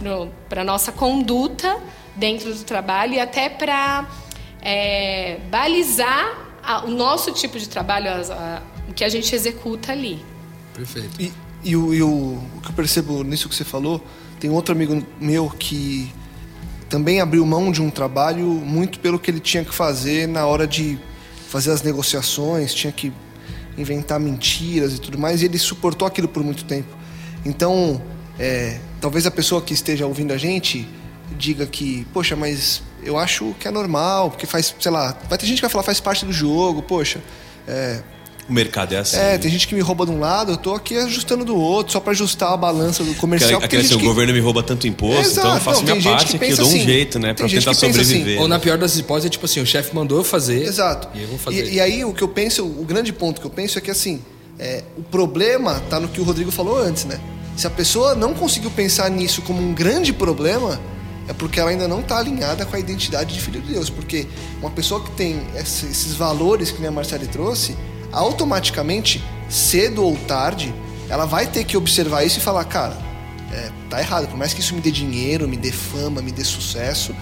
[0.48, 1.78] para a nossa conduta
[2.15, 4.08] dentro do trabalho e até para
[4.62, 9.91] é, balizar a, o nosso tipo de trabalho, a, a, o que a gente executa
[9.91, 10.24] ali.
[10.74, 11.10] Perfeito.
[11.20, 14.04] E, e, o, e o, o, que eu percebo nisso que você falou,
[14.39, 16.12] tem outro amigo meu que
[16.89, 20.67] também abriu mão de um trabalho muito pelo que ele tinha que fazer na hora
[20.67, 21.00] de
[21.48, 23.12] fazer as negociações, tinha que
[23.78, 26.96] inventar mentiras e tudo mais, e ele suportou aquilo por muito tempo.
[27.46, 28.02] Então,
[28.40, 30.88] é, talvez a pessoa que esteja ouvindo a gente
[31.38, 35.46] diga que, poxa, mas eu acho que é normal, porque faz, sei lá, vai ter
[35.46, 37.22] gente que vai falar faz parte do jogo, poxa.
[37.68, 38.02] É,
[38.52, 39.18] o mercado é assim.
[39.18, 41.94] É, tem gente que me rouba de um lado, eu tô aqui ajustando do outro,
[41.94, 43.52] só para ajustar a balança do comercial.
[43.52, 44.04] Aquela, aquela assim, que...
[44.04, 46.58] o governo me rouba tanto imposto, Exato, então eu faço não, minha parte aqui, eu
[46.58, 47.34] dou um assim, jeito, né?
[47.34, 48.34] Pra tentar sobreviver.
[48.34, 48.42] Assim.
[48.42, 50.64] Ou na pior das hipóteses, é tipo assim, o chefe mandou eu fazer.
[50.64, 51.08] Exato.
[51.16, 51.66] E eu vou fazer.
[51.66, 53.90] E, e, aí o que eu penso, o grande ponto que eu penso é que
[53.90, 54.22] assim,
[54.60, 57.20] é, o problema tá no que o Rodrigo falou antes, né?
[57.56, 60.80] Se a pessoa não conseguiu pensar nisso como um grande problema,
[61.28, 63.90] é porque ela ainda não está alinhada com a identidade de filho de Deus.
[63.90, 64.28] Porque
[64.60, 67.76] uma pessoa que tem esses valores que a Marcele trouxe,
[68.12, 70.74] automaticamente, cedo ou tarde,
[71.10, 72.97] ela vai ter que observar isso e falar, cara,
[73.52, 74.28] é, tá errado.
[74.28, 77.15] Por mais que isso me dê dinheiro, me dê fama, me dê sucesso,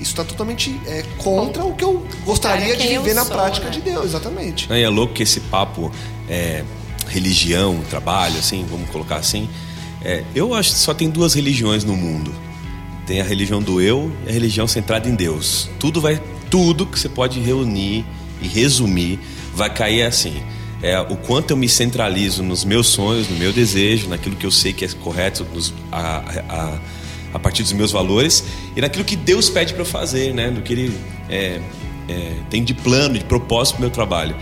[0.00, 3.72] isso está totalmente é, contra o que eu gostaria de viver na sou, prática né?
[3.72, 4.70] de Deus, exatamente.
[4.70, 5.90] é louco que esse papo
[6.28, 6.64] é,
[7.08, 9.48] religião, trabalho, assim, vamos colocar assim.
[10.04, 12.46] É, eu acho que só tem duas religiões no mundo
[13.06, 15.70] tem a religião do eu e a religião centrada em Deus.
[15.78, 18.04] Tudo vai, tudo que você pode reunir
[18.42, 19.20] e resumir
[19.56, 20.42] vai cair assim.
[20.82, 24.50] É o quanto eu me centralizo nos meus sonhos, no meu desejo, naquilo que eu
[24.50, 26.78] sei que é correto, nos, a, a,
[27.32, 28.44] a, partir dos meus valores
[28.76, 30.50] e naquilo que Deus pede para eu fazer, né?
[30.50, 31.60] Do que Ele é,
[32.08, 34.36] é, tem de plano, de propósito para meu trabalho.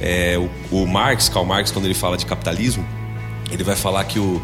[0.00, 2.84] É, o, o Marx, Karl Marx, quando ele fala de capitalismo,
[3.50, 4.42] ele vai falar que o,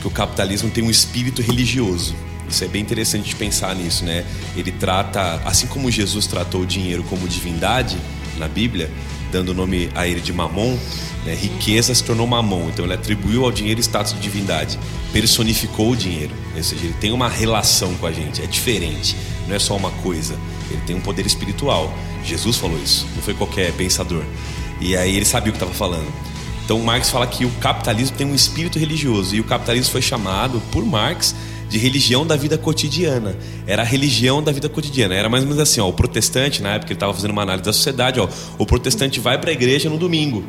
[0.00, 2.16] que o capitalismo tem um espírito religioso.
[2.48, 4.24] Isso é bem interessante de pensar nisso, né?
[4.56, 7.98] Ele trata, assim como Jesus tratou o dinheiro como divindade
[8.38, 8.90] na Bíblia,
[9.30, 10.76] dando o nome a ele de Mamon,
[11.24, 11.34] né?
[11.34, 12.68] riqueza se tornou Mamon.
[12.68, 14.78] Então ele atribuiu ao dinheiro status de divindade,
[15.12, 16.34] personificou o dinheiro.
[16.56, 19.90] Ou seja, ele tem uma relação com a gente, é diferente, não é só uma
[19.90, 20.38] coisa.
[20.70, 21.92] Ele tem um poder espiritual.
[22.24, 24.24] Jesus falou isso, não foi qualquer pensador.
[24.80, 26.06] E aí ele sabia o que estava falando.
[26.64, 30.60] Então Marx fala que o capitalismo tem um espírito religioso e o capitalismo foi chamado
[30.70, 31.34] por Marx
[31.68, 33.36] de religião da vida cotidiana.
[33.66, 35.14] Era a religião da vida cotidiana.
[35.14, 37.64] Era mais ou menos assim, ó, o protestante, na época ele estava fazendo uma análise
[37.64, 38.28] da sociedade, ó,
[38.58, 40.44] o protestante vai para a igreja no domingo.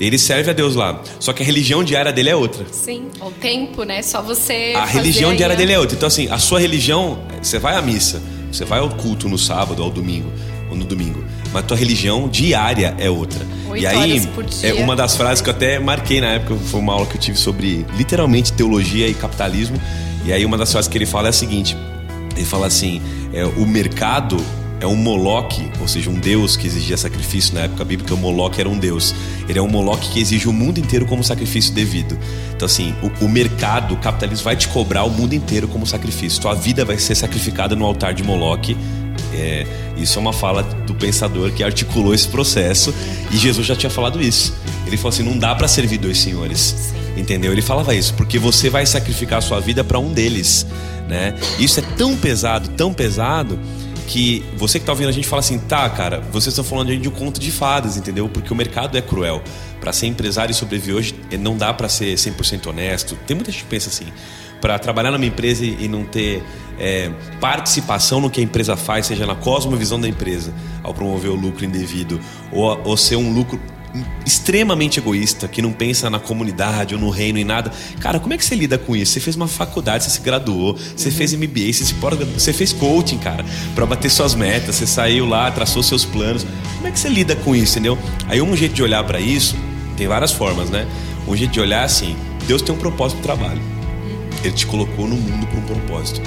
[0.00, 1.00] Ele serve a Deus lá.
[1.20, 2.64] Só que a religião diária dele é outra.
[2.72, 4.02] Sim, o tempo, né?
[4.02, 4.72] Só você.
[4.74, 5.96] A religião aí diária a- dele é outra.
[5.96, 8.20] Então, assim, a sua religião, você vai à missa,
[8.50, 10.32] você vai ao culto no sábado, ao domingo,
[10.70, 11.22] ou no domingo.
[11.52, 13.46] Mas a tua religião diária é outra.
[13.68, 14.22] Oito e aí,
[14.62, 17.20] é uma das frases que eu até marquei na época, foi uma aula que eu
[17.20, 19.76] tive sobre literalmente teologia e capitalismo.
[20.24, 21.76] E aí, uma das frases que ele fala é a seguinte:
[22.36, 23.00] ele fala assim,
[23.32, 24.36] é, o mercado
[24.80, 28.14] é um Moloque, ou seja, um deus que exigia sacrifício na época bíblica.
[28.14, 29.14] O Moloque era um deus.
[29.48, 32.18] Ele é um Moloque que exige o mundo inteiro como sacrifício devido.
[32.54, 36.40] Então, assim, o, o mercado, o capitalismo vai te cobrar o mundo inteiro como sacrifício.
[36.42, 38.76] Tua vida vai ser sacrificada no altar de Moloque.
[39.34, 39.66] É,
[39.96, 42.94] isso é uma fala do pensador que articulou esse processo
[43.30, 44.54] e Jesus já tinha falado isso.
[44.86, 46.92] Ele falou assim: não dá para servir dois senhores.
[47.16, 47.52] Entendeu?
[47.52, 50.66] Ele falava isso, porque você vai sacrificar a sua vida para um deles,
[51.08, 51.34] né?
[51.58, 53.58] Isso é tão pesado, tão pesado
[54.06, 57.08] que você que tá ouvindo a gente fala assim, tá, cara, vocês estão falando de
[57.08, 58.28] um conto de fadas, entendeu?
[58.28, 59.42] Porque o mercado é cruel.
[59.80, 63.16] Para ser empresário e sobreviver hoje, não dá para ser 100% honesto.
[63.26, 64.06] Tem muita gente que pensa assim.
[64.62, 66.42] Para trabalhar numa empresa e não ter
[66.78, 71.34] eh, participação no que a empresa faz, seja na cosmovisão da empresa, ao promover o
[71.34, 72.18] lucro indevido,
[72.50, 73.60] ou, ou ser um lucro
[74.24, 77.70] extremamente egoísta, que não pensa na comunidade ou no reino e nada.
[78.00, 79.12] Cara, como é que você lida com isso?
[79.12, 83.18] Você fez uma faculdade, você se graduou, você fez MBA, você, se você fez coaching,
[83.18, 83.44] cara,
[83.74, 86.46] para bater suas metas, você saiu lá, traçou seus planos.
[86.76, 87.98] Como é que você lida com isso, entendeu?
[88.28, 89.56] Aí um jeito de olhar para isso,
[89.96, 90.86] tem várias formas, né?
[91.28, 93.71] Um jeito de olhar assim, Deus tem um propósito pro trabalho.
[94.42, 96.20] Ele te colocou no mundo para um propósito.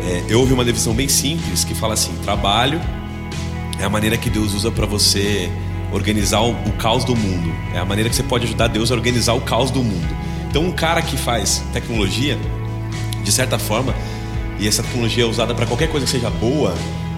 [0.00, 2.80] É, eu ouvi uma definição bem simples que fala assim: trabalho
[3.80, 5.50] é a maneira que Deus usa para você
[5.92, 7.52] organizar o, o caos do mundo.
[7.74, 10.16] É a maneira que você pode ajudar Deus a organizar o caos do mundo.
[10.48, 12.38] Então, um cara que faz tecnologia,
[13.22, 13.94] de certa forma,
[14.58, 16.74] e essa tecnologia é usada para qualquer coisa que seja boa,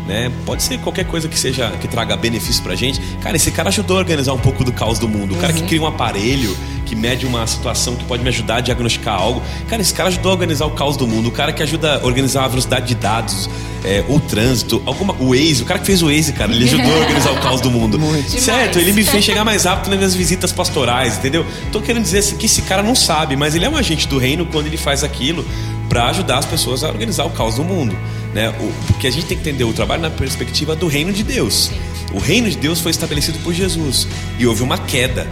[0.06, 0.32] né?
[0.44, 3.00] Pode ser qualquer coisa que seja que traga benefício pra gente.
[3.22, 5.34] Cara, esse cara ajudou a organizar um pouco do caos do mundo.
[5.34, 6.56] O cara que cria um aparelho
[6.88, 9.42] que mede uma situação que pode me ajudar a diagnosticar algo.
[9.68, 11.28] Cara, esse cara ajudou a organizar o caos do mundo.
[11.28, 13.48] O cara que ajuda a organizar a velocidade de dados,
[13.84, 16.92] é, o trânsito, alguma, o Waze, o cara que fez o Waze, cara, ele ajudou
[16.94, 17.98] a organizar o caos do mundo.
[18.28, 18.76] Certo, Demais.
[18.76, 21.44] ele me fez chegar mais rápido nas minhas visitas pastorais, entendeu?
[21.70, 24.16] Tô querendo dizer assim, que esse cara não sabe, mas ele é um agente do
[24.18, 25.44] reino quando ele faz aquilo
[25.88, 27.96] para ajudar as pessoas a organizar o caos do mundo,
[28.34, 28.48] né?
[28.60, 31.70] O- porque a gente tem que entender o trabalho na perspectiva do reino de Deus.
[32.12, 34.06] O reino de Deus foi estabelecido por Jesus
[34.38, 35.26] e houve uma queda.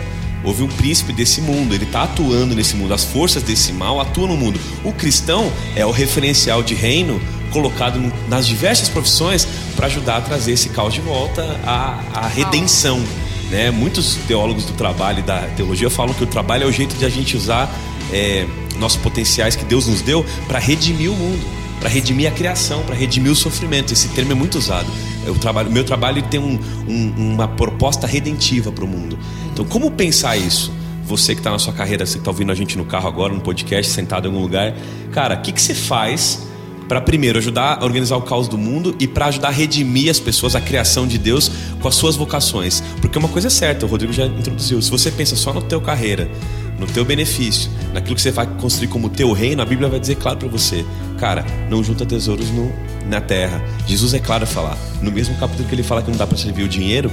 [0.45, 4.29] Houve um príncipe desse mundo, ele está atuando nesse mundo, as forças desse mal atuam
[4.29, 4.61] no mundo.
[4.85, 7.21] O cristão é o referencial de reino
[7.51, 13.03] colocado nas diversas profissões para ajudar a trazer esse caos de volta à, à redenção.
[13.51, 13.71] Né?
[13.71, 17.05] Muitos teólogos do trabalho e da teologia falam que o trabalho é o jeito de
[17.05, 17.73] a gente usar
[18.13, 18.47] é,
[18.79, 21.45] nossos potenciais que Deus nos deu para redimir o mundo,
[21.81, 23.93] para redimir a criação, para redimir o sofrimento.
[23.93, 24.87] Esse termo é muito usado.
[25.29, 29.19] O trabalho, meu trabalho tem um- um- uma proposta redentiva para o mundo.
[29.57, 30.71] Então, como pensar isso?
[31.07, 33.33] Você que está na sua carreira, você que está ouvindo a gente no carro agora,
[33.33, 34.75] no podcast, sentado em algum lugar,
[35.13, 36.47] cara, o que, que você faz
[36.87, 40.21] para primeiro ajudar a organizar o caos do mundo e para ajudar a redimir as
[40.21, 42.83] pessoas, a criação de Deus com as suas vocações.
[43.01, 45.81] Porque uma coisa é certa, o Rodrigo já introduziu, se você pensa só no teu
[45.81, 46.31] carreira,
[46.79, 50.17] no teu benefício, naquilo que você vai construir como teu reino, a Bíblia vai dizer
[50.17, 50.85] claro para você,
[51.19, 52.71] cara, não junta tesouros no,
[53.09, 53.65] na terra.
[53.87, 54.77] Jesus é claro a falar.
[55.01, 57.11] No mesmo capítulo que ele fala que não dá para servir o dinheiro,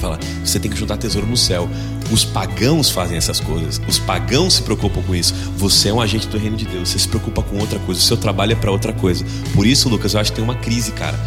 [0.00, 1.68] Fala, você tem que juntar tesouro no céu.
[2.10, 3.80] Os pagãos fazem essas coisas.
[3.86, 5.34] Os pagãos se preocupam com isso.
[5.56, 6.88] Você é um agente do reino de Deus.
[6.88, 8.00] Você se preocupa com outra coisa.
[8.00, 9.24] O seu trabalho é para outra coisa.
[9.54, 11.18] Por isso, Lucas, eu acho que tem uma crise, cara.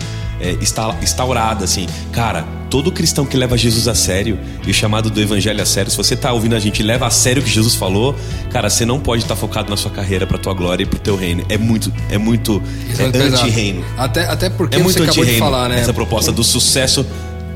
[0.41, 1.87] É, insta- instaurada, assim.
[2.11, 5.89] Cara, todo cristão que leva Jesus a sério e o chamado do evangelho a sério,
[5.89, 8.13] se você tá ouvindo a gente leva a sério o que Jesus falou,
[8.51, 11.15] cara, você não pode estar focado na sua carreira, pra tua glória e pro teu
[11.15, 11.45] reino.
[11.47, 12.61] É muito, é muito
[12.99, 13.85] é é anti-reino.
[13.97, 15.79] Até, até porque É muito você acabou de falar, né?
[15.79, 17.05] essa proposta do sucesso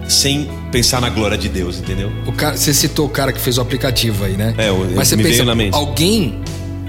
[0.07, 2.11] sem pensar na glória de Deus, entendeu?
[2.25, 4.53] O cara, você citou o cara que fez o aplicativo aí, né?
[4.57, 6.39] É, o- Mas você pensa, alguém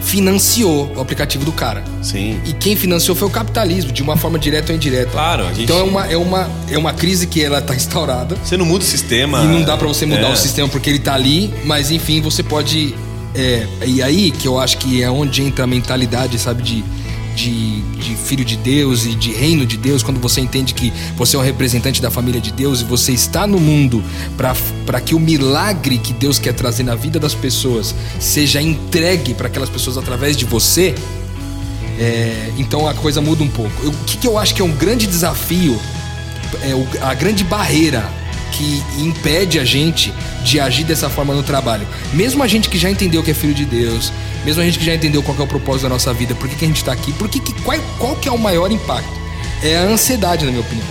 [0.00, 1.82] financiou o aplicativo do cara.
[2.02, 2.38] Sim.
[2.46, 5.10] E quem financiou foi o capitalismo, de uma forma direta ou indireta.
[5.10, 8.36] Claro, a gente- Então é uma, é, uma, é uma crise que ela tá instaurada.
[8.42, 9.42] Você não muda o sistema.
[9.42, 10.32] E não dá pra você mudar É.
[10.32, 12.94] o sistema porque ele tá ali, mas enfim, você pode.
[13.34, 16.84] é, e aí que eu acho que é onde entra a mentalidade, sabe, de,
[17.38, 21.36] de, de filho de Deus e de reino de Deus, quando você entende que você
[21.36, 24.02] é um representante da família de Deus e você está no mundo
[24.36, 29.46] para que o milagre que Deus quer trazer na vida das pessoas seja entregue para
[29.46, 30.94] aquelas pessoas através de você.
[32.00, 33.72] é, então a coisa muda um pouco.
[33.82, 35.76] Eu- o que, que eu acho que é um grande desafio
[36.62, 38.08] é o- a grande barreira
[38.52, 40.12] que impede a gente
[40.44, 41.86] de agir dessa forma no trabalho.
[42.14, 44.12] Mesmo a gente que já entendeu que é filho de Deus,
[44.48, 46.56] mesmo a gente que já entendeu qual é o propósito da nossa vida, por que,
[46.56, 49.10] que a gente está aqui, por que, que- qual, qual que é o maior impacto?
[49.62, 50.86] É a ansiedade, na minha opinião.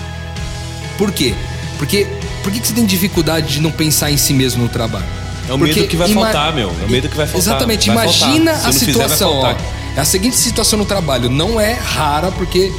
[0.96, 1.34] Por quê?
[1.80, 2.06] Porque
[2.44, 5.06] por que, que você tem dificuldade de não pensar em si mesmo no trabalho?
[5.50, 6.70] É o medo que vai faltar, meu.
[6.82, 7.42] É o medo que vai faltar.
[7.42, 7.88] Exatamente.
[7.90, 8.70] Vai Imagina faltar.
[8.70, 9.32] A não fizer, situação.
[9.34, 9.56] ó.
[9.96, 11.28] É a seguinte situação no trabalho.
[11.30, 12.72] Não é rara, porque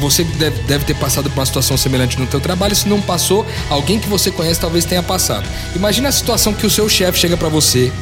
[0.00, 2.74] você deve, deve ter passado por uma situação semelhante no teu trabalho.
[2.74, 5.46] Se não passou, alguém que você conhece talvez tenha passado.
[5.74, 7.92] Imagina a situação que o seu chefe chega pra você.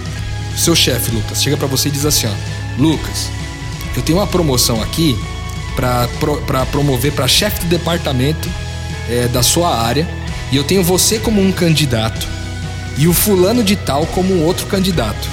[0.56, 2.80] Seu chefe, Lucas, chega pra você e diz assim, ó.
[2.80, 3.28] Lucas,
[3.96, 5.18] eu tenho uma promoção aqui
[5.76, 6.40] pra pro-
[6.70, 8.48] promover pra chefe do departamento
[9.08, 10.08] é, da sua área.
[10.52, 12.26] E eu tenho você como um candidato
[12.96, 15.28] e o fulano de tal como um outro candidato.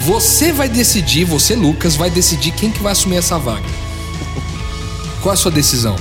[0.00, 3.64] Você vai decidir, você, Lucas, vai decidir quem que vai assumir essa vaga.
[5.22, 5.96] Qual a sua decisão?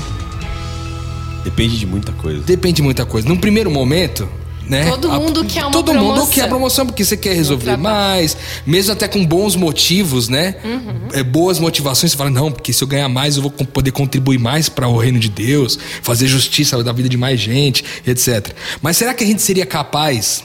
[1.44, 2.42] Depende de muita coisa.
[2.42, 3.28] Depende de muita coisa.
[3.28, 4.28] Num primeiro momento,
[4.70, 4.90] né?
[4.90, 6.28] Todo mundo quer uma Todo mundo promoção.
[6.28, 10.56] quer a promoção porque você quer resolver mais, mesmo até com bons motivos, né?
[10.64, 11.08] Uhum.
[11.14, 12.12] É, boas motivações.
[12.12, 14.98] Você fala, não, porque se eu ganhar mais, eu vou poder contribuir mais para o
[14.98, 18.54] reino de Deus, fazer justiça da vida de mais gente, etc.
[18.82, 20.44] Mas será que a gente seria capaz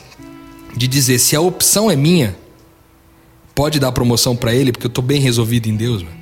[0.76, 2.36] de dizer se a opção é minha,
[3.54, 6.21] pode dar promoção para ele, porque eu tô bem resolvido em Deus, mano?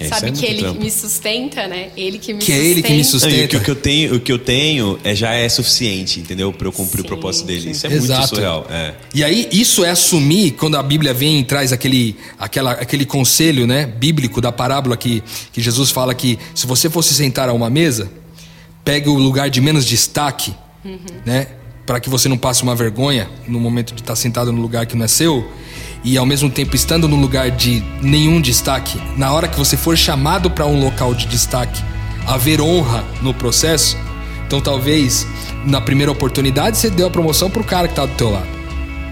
[0.00, 0.80] É, Sabe é que muito ele trampo.
[0.80, 1.88] me sustenta, né?
[1.96, 2.70] Ele que me Que é sustenta.
[2.70, 3.34] ele que me Não, sustenta.
[3.36, 6.20] e o, que, o que eu tenho, o que eu tenho é, já é suficiente,
[6.20, 6.52] entendeu?
[6.52, 7.70] Pra eu cumprir Sim, o propósito dele.
[7.72, 8.28] Isso é muito Exato.
[8.28, 8.64] surreal.
[8.70, 8.94] É.
[9.12, 13.66] E aí, isso é assumir, quando a Bíblia vem e traz aquele, aquela, aquele conselho
[13.66, 17.68] né, bíblico da parábola que, que Jesus fala que se você fosse sentar a uma
[17.68, 18.08] mesa,
[18.84, 20.54] pegue o lugar de menos destaque,
[21.26, 21.48] né?
[21.84, 24.94] Para que você não passe uma vergonha no momento de estar sentado no lugar que
[24.96, 25.46] não é seu,
[26.04, 29.96] e ao mesmo tempo estando no lugar de nenhum destaque, na hora que você for
[29.96, 31.82] chamado para um local de destaque,
[32.26, 33.96] haver honra no processo,
[34.46, 35.26] então talvez
[35.64, 38.48] na primeira oportunidade você deu a promoção pro cara que tá do teu lado.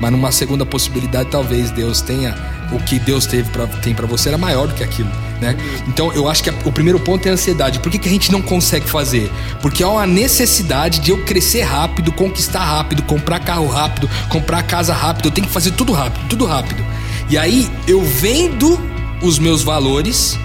[0.00, 2.34] Mas numa segunda possibilidade, talvez Deus tenha
[2.72, 5.56] o que Deus teve pra, tem para você era maior do que aquilo, né?
[5.88, 7.78] Então eu acho que a- o primeiro ponto é a ansiedade.
[7.80, 9.30] Por que, que a gente não consegue fazer?
[9.60, 14.92] Porque há uma necessidade de eu crescer rápido, conquistar rápido, comprar carro rápido, comprar casa
[14.94, 15.26] rápido.
[15.26, 16.84] Eu tenho que fazer tudo rápido, tudo rápido.
[17.28, 18.78] E aí eu vendo
[19.22, 20.38] os meus valores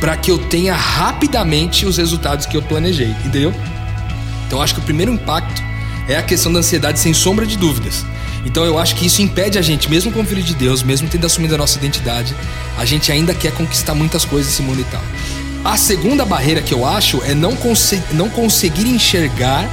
[0.00, 3.54] para que eu tenha rapidamente os resultados que eu planejei, entendeu?
[4.46, 5.62] Então eu acho que o primeiro impacto
[6.08, 8.04] é a questão da ansiedade, sem sombra de dúvidas.
[8.44, 11.24] Então eu acho que isso impede a gente, mesmo como filho de Deus, mesmo tendo
[11.26, 12.34] assumido a nossa identidade,
[12.76, 15.02] a gente ainda quer conquistar muitas coisas nesse mundo e tal.
[15.64, 17.56] A segunda barreira que eu acho é não,
[18.12, 19.68] não conseguir enxergar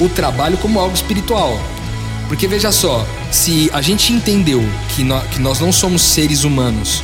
[0.00, 1.60] o trabalho como algo espiritual.
[2.28, 7.02] Porque veja só, se a gente entendeu que, nó- que nós não somos seres humanos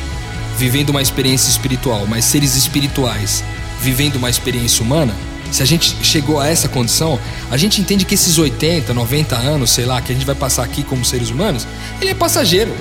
[0.57, 3.43] vivendo uma experiência espiritual, mas seres espirituais
[3.81, 5.13] vivendo uma experiência humana,
[5.51, 7.19] se a gente chegou a essa condição,
[7.51, 10.63] a gente entende que esses 80, 90 anos, sei lá, que a gente vai passar
[10.63, 11.67] aqui como seres humanos,
[11.99, 12.73] ele é passageiro.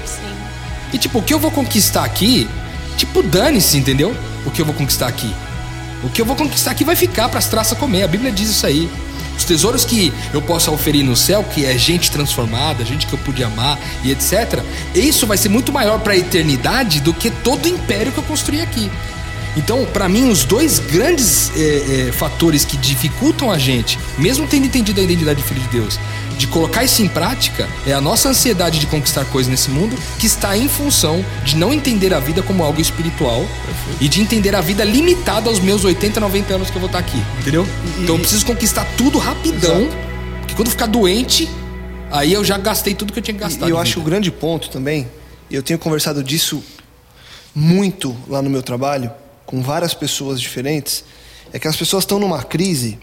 [0.92, 2.48] E tipo, o que eu vou conquistar aqui,
[2.96, 4.16] tipo, dane-se, entendeu?
[4.46, 5.34] O que eu vou conquistar aqui.
[6.02, 8.04] O que eu vou conquistar aqui vai ficar para as traças comer.
[8.04, 8.88] A Bíblia diz isso aí.
[9.36, 13.18] Os tesouros que eu possa oferir no céu, que é gente transformada, gente que eu
[13.18, 14.62] pude amar e etc.
[14.94, 18.24] Isso vai ser muito maior para a eternidade do que todo o império que eu
[18.24, 18.90] construí aqui.
[19.56, 24.66] Então, para mim, os dois grandes é, é, fatores que dificultam a gente, mesmo tendo
[24.66, 25.98] entendido a identidade de filho de Deus,
[26.38, 30.26] de colocar isso em prática, é a nossa ansiedade de conquistar coisas nesse mundo, que
[30.26, 33.44] está em função de não entender a vida como algo espiritual
[34.00, 36.98] e de entender a vida limitada aos meus 80, 90 anos que eu vou estar
[36.98, 37.66] aqui, entendeu?
[37.98, 39.86] Então eu preciso conquistar tudo rapidão,
[40.40, 41.46] porque quando ficar doente,
[42.10, 43.66] aí eu já gastei tudo que eu tinha que gastar.
[43.66, 45.06] E eu acho o grande ponto também,
[45.50, 46.64] e eu tenho conversado disso
[47.54, 49.10] muito lá no meu trabalho,
[49.50, 51.02] com várias pessoas diferentes,
[51.52, 52.96] é que as pessoas estão numa crise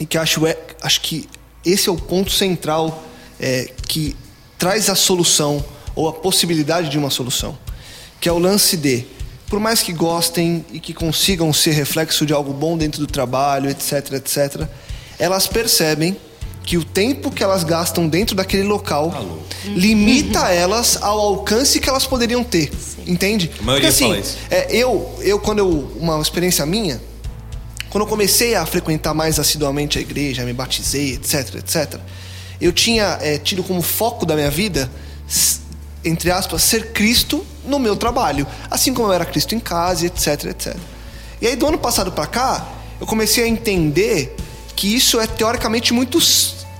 [0.00, 1.28] e que acho, é, acho que
[1.62, 3.04] esse é o ponto central
[3.38, 4.16] é, que
[4.58, 5.62] traz a solução
[5.94, 7.58] ou a possibilidade de uma solução,
[8.18, 9.04] que é o lance de,
[9.48, 13.68] por mais que gostem e que consigam ser reflexo de algo bom dentro do trabalho,
[13.68, 14.66] etc, etc,
[15.18, 16.16] elas percebem
[16.64, 22.06] que o tempo que elas gastam dentro daquele local limita elas ao alcance que elas
[22.06, 22.70] poderiam ter,
[23.06, 23.50] entende?
[23.60, 27.00] A Porque assim, é, eu, eu quando eu uma experiência minha,
[27.88, 32.00] quando eu comecei a frequentar mais assiduamente a igreja, me batizei, etc, etc,
[32.60, 34.90] eu tinha é, tido como foco da minha vida,
[36.04, 40.44] entre aspas, ser Cristo no meu trabalho, assim como eu era Cristo em casa, etc,
[40.46, 40.76] etc.
[41.40, 42.68] E aí do ano passado para cá,
[43.00, 44.36] eu comecei a entender
[44.80, 46.18] que isso é teoricamente muito,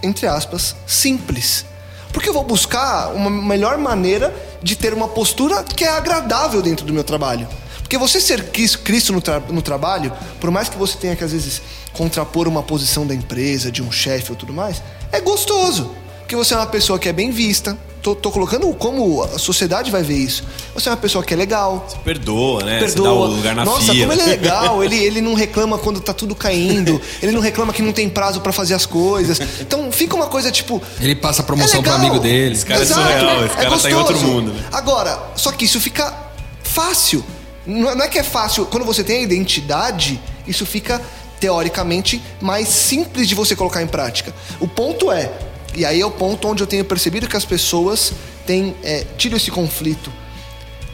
[0.03, 1.67] entre aspas, simples.
[2.15, 6.87] Porque eu vou buscar uma melhor maneira de ter uma postura que é agradável dentro
[6.87, 7.47] do meu trabalho.
[7.83, 11.23] Porque você ser Cris- Cristo no, tra- no trabalho, por mais que você tenha que
[11.23, 11.61] às vezes
[11.93, 14.83] contrapor uma posição da empresa, de um chefe ou tudo mais,
[15.13, 15.95] é gostoso.
[16.21, 17.77] Porque você é uma pessoa que é bem vista.
[18.03, 20.43] Tô, tô colocando como a sociedade vai ver isso.
[20.75, 21.85] Você é uma pessoa que é legal.
[21.87, 22.79] Você perdoa, né?
[22.79, 22.89] Perdoa.
[22.89, 24.09] Você dá o lugar na Nossa, fila.
[24.09, 24.83] como ele é legal.
[24.85, 27.01] ele, ele não reclama quando tá tudo caindo.
[27.23, 29.39] Ele não reclama que não tem prazo pra fazer as coisas.
[29.61, 30.83] Então fica uma coisa tipo.
[30.99, 32.55] Ele passa promoção é pro amigo dele.
[32.55, 34.65] Esse cara é Exato, surreal, esse cara tá em outro mundo, né?
[34.73, 36.15] Agora, só que isso fica
[36.63, 37.23] fácil.
[37.67, 38.65] Não é não é que é fácil.
[38.65, 41.01] Quando você tem a identidade, isso fica
[41.39, 44.33] teoricamente mais simples de você colocar em prática.
[44.61, 45.31] O ponto é,
[45.75, 48.13] e aí é o ponto onde eu tenho percebido que as pessoas
[48.47, 50.13] têm é, tido esse conflito.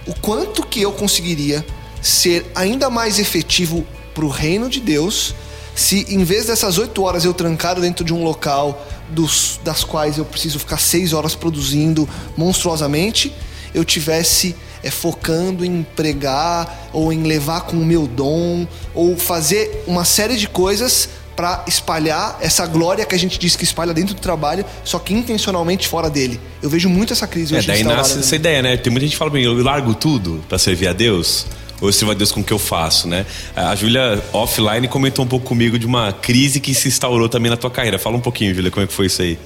[0.06, 1.64] O quanto que eu conseguiria
[2.00, 5.34] ser ainda mais efetivo pro reino de Deus
[5.76, 10.16] se em vez dessas oito horas eu trancado dentro de um local dos, das quais
[10.16, 13.32] eu preciso ficar seis horas produzindo monstruosamente,
[13.74, 19.84] eu tivesse é, focando em pregar ou em levar com o meu dom ou fazer
[19.86, 24.14] uma série de coisas para espalhar essa glória que a gente diz que espalha dentro
[24.14, 26.40] do trabalho, só que intencionalmente fora dele.
[26.62, 28.24] Eu vejo muito essa crise É, hoje daí nasce também.
[28.24, 28.76] essa ideia, né?
[28.78, 31.46] Tem muita gente que fala pra mim, eu largo tudo pra servir a Deus?
[31.78, 33.26] Ou eu sirvo a Deus com o que eu faço, né?
[33.54, 37.56] A Júlia, offline, comentou um pouco comigo de uma crise que se instaurou também na
[37.58, 37.98] tua carreira.
[37.98, 39.38] Fala um pouquinho, Júlia, como é que foi isso aí?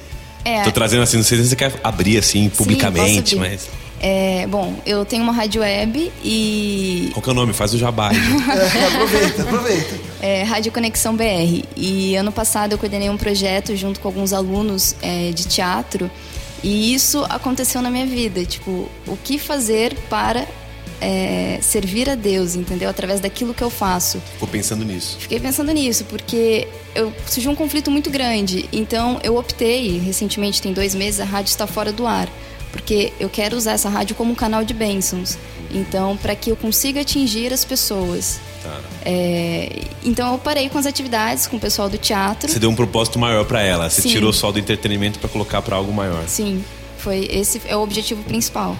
[0.45, 0.63] É.
[0.63, 3.69] Tô trazendo assim, não sei se você quer abrir assim, publicamente, Sim, mas...
[4.03, 7.53] É, bom, eu tenho uma rádio web e Qual que é o nome?
[7.53, 8.11] Faz o jabá.
[8.51, 9.95] É, aproveita, aproveita.
[10.23, 11.65] é, Rádio Conexão BR.
[11.77, 16.11] E ano passado eu coordenei um projeto junto com alguns alunos é, de teatro
[16.65, 18.45] e isso aconteceu na minha vida.
[18.45, 20.47] Tipo, o que fazer para
[21.01, 22.89] é, servir a Deus, entendeu?
[22.89, 24.21] Através daquilo que eu faço.
[24.33, 25.17] Ficou pensando nisso.
[25.19, 28.69] Fiquei pensando nisso, porque eu surgiu um conflito muito grande.
[28.73, 32.29] Então eu optei, recentemente, tem dois meses, a rádio está fora do ar.
[32.73, 35.37] Porque eu quero usar essa rádio como um canal de bênçãos.
[35.73, 38.41] Então, para que eu consiga atingir as pessoas.
[38.63, 38.81] Tá.
[39.05, 42.51] É, então eu parei com as atividades com o pessoal do teatro.
[42.51, 43.89] Você deu um propósito maior pra ela.
[43.89, 44.11] Você Sim.
[44.11, 46.23] tirou só do entretenimento pra colocar pra algo maior.
[46.27, 46.65] Sim,
[46.99, 48.77] foi esse é o objetivo principal.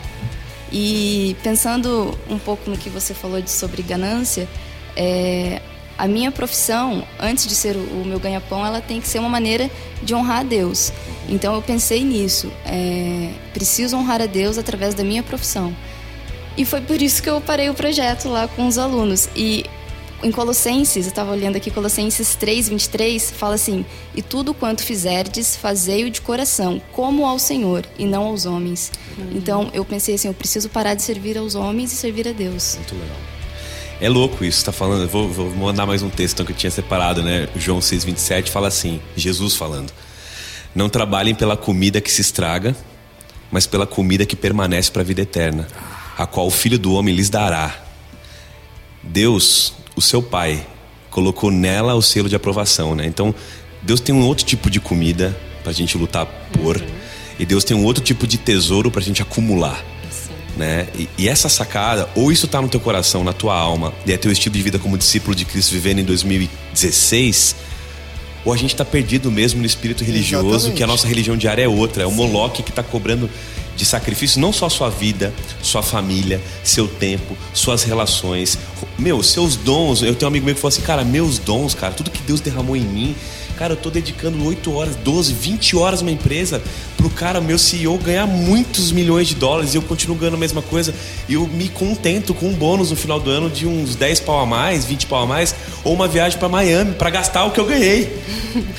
[0.73, 4.49] E pensando um pouco no que você falou de sobre ganância,
[4.97, 5.61] é,
[6.01, 9.71] a minha profissão, antes de ser o, meu ganha-pão, ela tem que ser uma maneira
[10.03, 10.91] de honrar a Deus.
[11.29, 12.51] Então eu pensei nisso.
[12.65, 15.77] É, preciso honrar a Deus através da minha profissão.
[16.57, 19.29] E foi por isso que eu parei o projeto lá com os alunos.
[19.37, 19.67] E
[20.23, 23.85] em Colossenses, eu estava olhando aqui, Colossenses 3, 23, fala assim:
[24.15, 28.91] E tudo quanto fizerdes, fazei-o de coração, como ao Senhor e não aos homens.
[29.35, 32.77] Então eu pensei assim: eu preciso parar de servir aos homens e servir a Deus.
[32.77, 33.30] Muito legal.
[34.01, 35.07] É louco isso, tá falando.
[35.07, 37.47] Vou, vou mandar mais um texto que eu tinha separado, né?
[37.55, 39.93] João 6,27 fala assim: Jesus falando.
[40.75, 42.75] Não trabalhem pela comida que se estraga,
[43.51, 45.69] mas pela comida que permanece para a vida eterna,
[46.17, 47.79] a qual o Filho do Homem lhes dará.
[49.03, 50.67] Deus, o seu Pai,
[51.11, 53.05] colocou nela o selo de aprovação, né?
[53.05, 53.35] Então,
[53.83, 56.83] Deus tem um outro tipo de comida pra gente lutar por,
[57.39, 59.85] e Deus tem um outro tipo de tesouro pra gente acumular
[60.61, 60.87] né?
[60.95, 64.19] E, e essa sacada, ou isso tá no teu coração, na tua alma, e é
[64.19, 67.57] teu estilo de vida como discípulo de Cristo vivendo em 2016,
[68.45, 70.77] ou a gente tá perdido mesmo no espírito religioso, Exatamente.
[70.77, 73.29] que a nossa religião diária é outra, é o Moloque que tá cobrando
[73.75, 75.33] de sacrifício não só a sua vida,
[75.63, 78.59] sua família, seu tempo, suas relações,
[78.99, 80.03] meu, seus dons.
[80.03, 82.41] Eu tenho um amigo meu que falou assim, cara, meus dons, cara, tudo que Deus
[82.41, 83.17] derramou em mim,
[83.61, 86.63] Cara, eu tô dedicando 8 horas, 12, 20 horas numa empresa
[86.97, 90.63] pro cara, meu CEO, ganhar muitos milhões de dólares e eu continuo ganhando a mesma
[90.63, 90.95] coisa.
[91.29, 94.41] E eu me contento com um bônus no final do ano de uns 10 pau
[94.41, 95.55] a mais, 20 pau a mais,
[95.85, 98.11] ou uma viagem para Miami para gastar o que eu ganhei.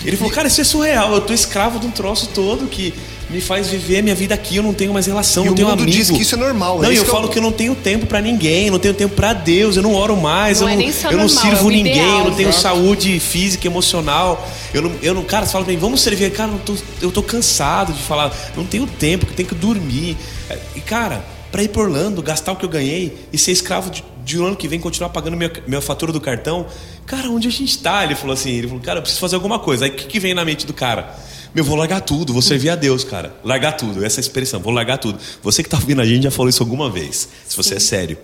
[0.03, 2.91] Ele falou, cara, isso é surreal, eu tô escravo de um troço todo que
[3.31, 5.67] me faz viver minha vida aqui, eu não tenho mais relação, E não o tenho
[5.69, 5.97] mundo amigo.
[5.97, 7.51] diz que isso é normal, é Não, e isso eu eu- falo que eu não
[7.51, 10.73] tenho tempo para ninguém, não tenho tempo para Deus, eu não oro mais, Não eu
[10.73, 12.53] é não, nem só eu não normal, sirvo é ninguém, ideal, eu não tenho né?
[12.53, 14.47] saúde física, emocional.
[14.73, 16.31] Eu não, eu não, cara, você fala pra mim, vamos servir.
[16.31, 20.15] Cara, eu tô, eu tô cansado de falar, não tenho tempo, que tenho que dormir.
[20.49, 23.89] É, E, cara, pra ir pra Orlando, gastar o que eu ganhei e ser escravo
[23.89, 26.65] de, de um ano que vem, continuar pagando minha, minha fatura do cartão,
[27.05, 28.03] cara, onde a gente tá?
[28.05, 29.83] Ele falou assim, ele falou, cara, eu preciso fazer alguma coisa.
[29.85, 31.13] Aí o que, que vem na mente do cara?
[31.53, 33.35] Meu, vou largar tudo, vou servir a Deus, cara.
[33.43, 35.19] Largar tudo, essa é a expressão, vou largar tudo.
[35.43, 38.17] Você que tá ouvindo a gente já falou isso alguma vez, se você é sério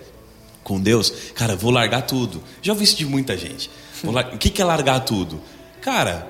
[0.64, 2.42] com Deus, cara, vou largar tudo.
[2.62, 3.70] Já ouvi isso de muita gente.
[4.04, 5.40] Lar- O que é largar tudo?
[5.80, 6.26] Cara,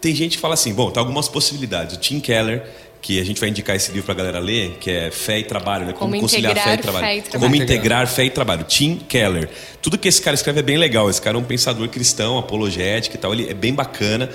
[0.00, 1.96] tem gente que fala assim, bom, tem algumas possibilidades.
[1.96, 2.62] O Tim Keller,
[3.02, 5.86] que a gente vai indicar esse livro pra galera ler, que é Fé e Trabalho,
[5.86, 5.92] né?
[5.94, 7.06] Como conciliar integrar fé e fé trabalho.
[7.18, 7.40] e trabalho.
[7.52, 8.64] Como integrar fé e trabalho.
[8.64, 9.48] Tim Keller.
[9.80, 11.08] Tudo que esse cara escreve é bem legal.
[11.08, 13.32] Esse cara é um pensador cristão, apologético e tal.
[13.32, 14.28] Ele é bem bacana.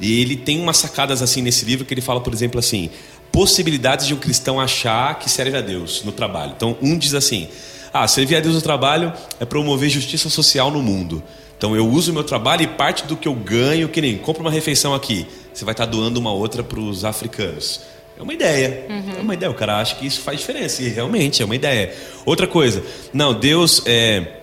[0.00, 2.90] E ele tem umas sacadas assim nesse livro que ele fala, por exemplo, assim:
[3.32, 6.52] possibilidades de um cristão achar que serve a Deus no trabalho.
[6.56, 7.48] Então, um diz assim:
[7.92, 11.22] ah, servir a Deus no trabalho é promover justiça social no mundo.
[11.56, 14.42] Então, eu uso o meu trabalho e parte do que eu ganho, que nem compra
[14.42, 17.80] uma refeição aqui, você vai estar doando uma outra para os africanos.
[18.18, 18.86] É uma ideia.
[19.16, 19.50] É uma ideia.
[19.50, 20.82] O cara acha que isso faz diferença.
[20.82, 21.94] E realmente é uma ideia.
[22.24, 22.82] Outra coisa.
[23.12, 24.38] Não, Deus é,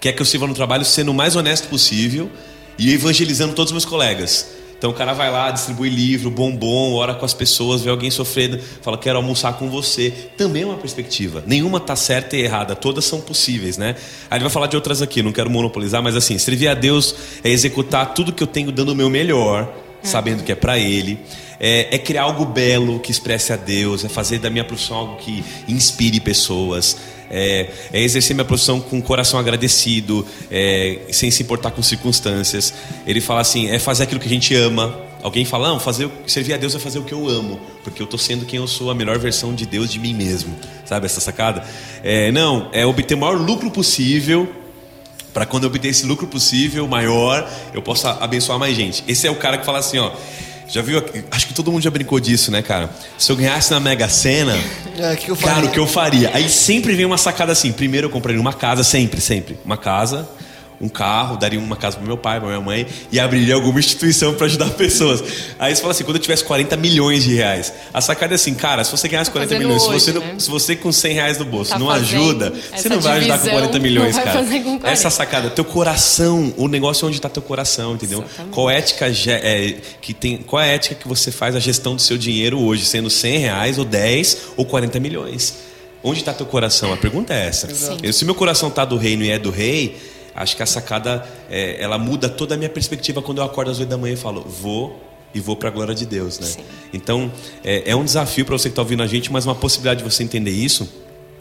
[0.00, 2.30] quer que eu sirva no trabalho sendo o mais honesto possível
[2.78, 4.59] e evangelizando todos os meus colegas.
[4.80, 8.58] Então o cara vai lá, distribui livro, bombom, ora com as pessoas, vê alguém sofrendo,
[8.80, 10.10] fala, quero almoçar com você.
[10.38, 11.44] Também é uma perspectiva.
[11.46, 13.94] Nenhuma tá certa e errada, todas são possíveis, né?
[14.30, 17.14] Aí ele vai falar de outras aqui, não quero monopolizar, mas assim, servir a Deus
[17.44, 19.70] é executar tudo que eu tenho dando o meu melhor,
[20.02, 21.18] sabendo que é para Ele.
[21.58, 25.16] É, é criar algo belo que expresse a Deus, é fazer da minha profissão algo
[25.16, 26.96] que inspire pessoas
[27.30, 32.74] é, é exercer minha profissão com o coração agradecido, é, sem se importar com circunstâncias.
[33.06, 35.08] Ele fala assim: é fazer aquilo que a gente ama.
[35.22, 38.04] Alguém fala, não, fazer, servir a Deus é fazer o que eu amo, porque eu
[38.04, 40.56] estou sendo quem eu sou, a melhor versão de Deus de mim mesmo.
[40.86, 41.62] Sabe essa sacada?
[42.02, 44.48] É, não, é obter o maior lucro possível
[45.32, 49.04] para quando eu obter esse lucro possível maior, eu possa abençoar mais gente.
[49.06, 50.10] Esse é o cara que fala assim, ó,
[50.68, 51.02] já viu?
[51.30, 52.90] Acho que todo mundo já brincou disso, né, cara?
[53.18, 54.56] Se eu ganhasse na Mega Sena,
[54.98, 55.54] É, que eu faria?
[55.54, 56.30] cara, o que eu faria?
[56.32, 57.72] Aí sempre vem uma sacada assim.
[57.72, 59.58] Primeiro eu compraria uma casa, sempre, sempre.
[59.64, 60.28] Uma casa,
[60.80, 64.32] um carro, daria uma casa pro meu pai, pra minha mãe e abriria alguma instituição
[64.34, 65.22] para ajudar pessoas.
[65.58, 67.72] Aí você fala assim, quando eu tivesse 40 milhões de reais.
[67.92, 70.20] A sacada é assim, cara, se você ganhasse 40 Fazendo milhões, se hoje, você, não-
[70.22, 70.34] né?
[70.38, 73.44] se você com 100 reais no bolso Tá não ajuda, você não vai ajudar com
[73.44, 74.38] divisão, 40 milhões, não vai cara.
[74.44, 74.88] fazer com 40.
[74.90, 78.20] Essa sacada, teu coração, o negócio é onde está teu coração, entendeu?
[78.20, 78.54] Exatamente.
[78.54, 82.00] Qual ética é, que tem, qual é a ética que você faz a gestão do
[82.00, 85.54] seu dinheiro hoje, sendo 100 reais ou 10 ou 40 milhões?
[86.02, 86.92] Onde está teu coração?
[86.94, 87.68] A pergunta é essa.
[88.02, 89.98] Eu, se meu coração está do reino e é do rei,
[90.34, 93.78] acho que a sacada é, ela muda toda a minha perspectiva quando eu acordo às
[93.78, 95.00] 8 da manhã e falo, vou
[95.34, 96.46] e vou para a glória de Deus, né?
[96.46, 96.64] Sim.
[96.92, 97.30] Então
[97.62, 100.10] é, é um desafio para você que está ouvindo a gente, mas uma possibilidade de
[100.10, 100.88] você entender isso.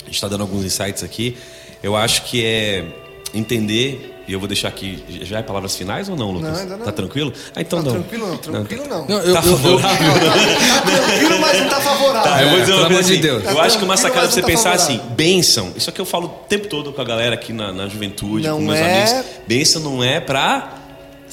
[0.01, 1.37] A gente está dando alguns insights aqui.
[1.81, 2.85] Eu acho que é
[3.33, 5.03] entender, e eu vou deixar aqui.
[5.23, 6.51] Já é palavras finais ou não, Lucas?
[6.51, 6.85] Não, ainda não.
[6.85, 7.33] Tá tranquilo?
[7.55, 7.93] Ah, então Não, não.
[8.01, 9.05] tranquilo não, tranquilo não.
[9.07, 10.13] Não, eu, Tá eu- eu- favorável?
[10.13, 12.31] Tá tranquilo, mas não tá favorável.
[12.31, 13.21] Tá, eu vou É, dizer uma coisa amor de assim.
[13.21, 13.43] Deus.
[13.45, 15.15] Eu Tá acho que uma sacada pra você tá pensar assim, favorável.
[15.15, 15.73] bênção.
[15.75, 18.57] Isso aqui eu falo o tempo todo com a galera aqui na, na juventude, Não
[18.57, 19.29] com meus é- amigos.
[19.47, 20.75] Bênção não é pra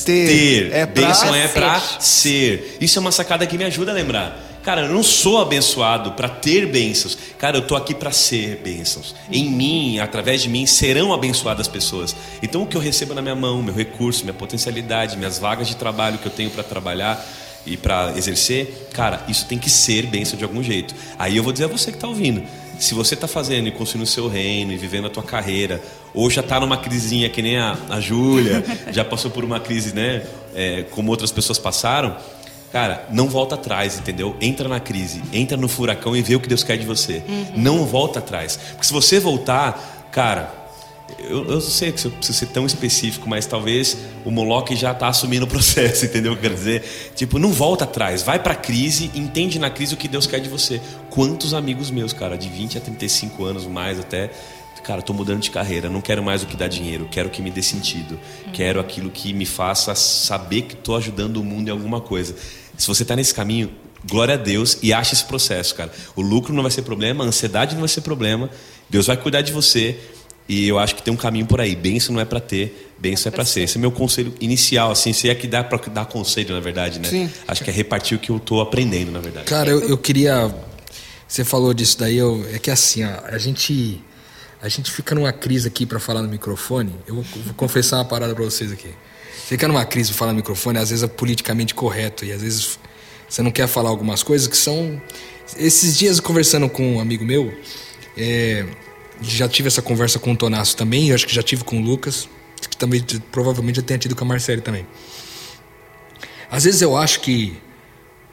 [0.05, 0.26] Ter.
[0.26, 0.72] ter.
[0.72, 1.53] É pra Bênção é ser.
[1.55, 2.76] pra ser.
[2.80, 4.45] Isso é uma sacada que me ajuda a lembrar.
[4.67, 7.17] Cara, eu não sou abençoado para ter bênçãos.
[7.39, 9.14] Cara, eu tô aqui para ser bênçãos.
[9.31, 12.17] Em mim, através de mim, serão abençoadas pessoas.
[12.43, 15.77] Então, o que eu recebo na minha mão, meu recurso, minha potencialidade, minhas vagas de
[15.77, 17.25] trabalho que eu tenho para trabalhar
[17.64, 20.97] e para exercer, cara, isso tem que ser bênção de algum jeito.
[21.17, 22.43] Aí eu vou dizer a você que está ouvindo.
[22.77, 25.81] Se você está fazendo e construindo o seu reino e vivendo a tua carreira,
[26.12, 29.95] ou já está numa crisinha que nem a, a Júlia, já passou por uma crise,
[29.95, 30.27] né?
[30.57, 32.17] é, como outras pessoas passaram,
[32.77, 34.37] Cara, não volta atrás, entendeu?
[34.39, 37.22] Entra na crise, entra no furacão e vê o que Deus quer de você.
[37.57, 38.59] Não volta atrás.
[38.72, 40.53] Porque se você voltar, cara,
[41.18, 43.97] eu, eu sei que eu preciso ser tão específico, mas talvez
[44.27, 47.12] o Moloch já está assumindo o processo, entendeu o que eu quero dizer?
[47.16, 50.51] Tipo, não volta atrás, vai pra crise, entende na crise o que Deus quer de
[50.51, 50.79] você.
[51.09, 54.29] Quantos amigos meus, cara, de 20 a 35 anos, mais até,
[54.87, 57.43] cara, tô mudando de carreira, não quero mais o que dá dinheiro, quero o que
[57.43, 58.20] me dê sentido,
[58.53, 62.37] quero aquilo que me faça saber que tô ajudando o mundo em alguma coisa.
[62.77, 63.70] Se você tá nesse caminho,
[64.09, 65.91] glória a Deus e acha esse processo, cara.
[66.14, 68.51] O lucro não vai ser problema, a ansiedade não vai ser problema,
[68.89, 69.99] Deus vai cuidar de você.
[70.49, 71.74] E eu acho que tem um caminho por aí.
[71.74, 73.62] Bênção não é para ter, bênção é para ser.
[73.62, 77.01] Esse é meu conselho inicial, assim, se é que dá para dar conselho, na verdade,
[77.01, 77.09] né?
[77.09, 77.31] Sim.
[77.49, 79.47] Acho que é repartir o que eu tô aprendendo, na verdade.
[79.47, 80.55] Cara, eu, eu queria.
[81.27, 84.01] Você falou disso daí, eu, é que assim, ó, a gente.
[84.62, 86.93] A gente fica numa crise aqui pra falar no microfone.
[87.07, 88.89] Eu vou, vou confessar uma parada pra vocês aqui.
[89.47, 92.80] Fica numa crise falar no microfone, às vezes é politicamente correto e às vezes
[93.28, 95.01] você não quer falar algumas coisas que são.
[95.57, 97.57] Esses dias conversando com um amigo meu,
[98.16, 98.66] é,
[99.22, 101.80] já tive essa conversa com o Tonasso também, eu acho que já tive com o
[101.80, 102.28] Lucas,
[102.68, 104.84] que também provavelmente já tenha tido com a Marcele também.
[106.51, 107.57] Às vezes eu acho que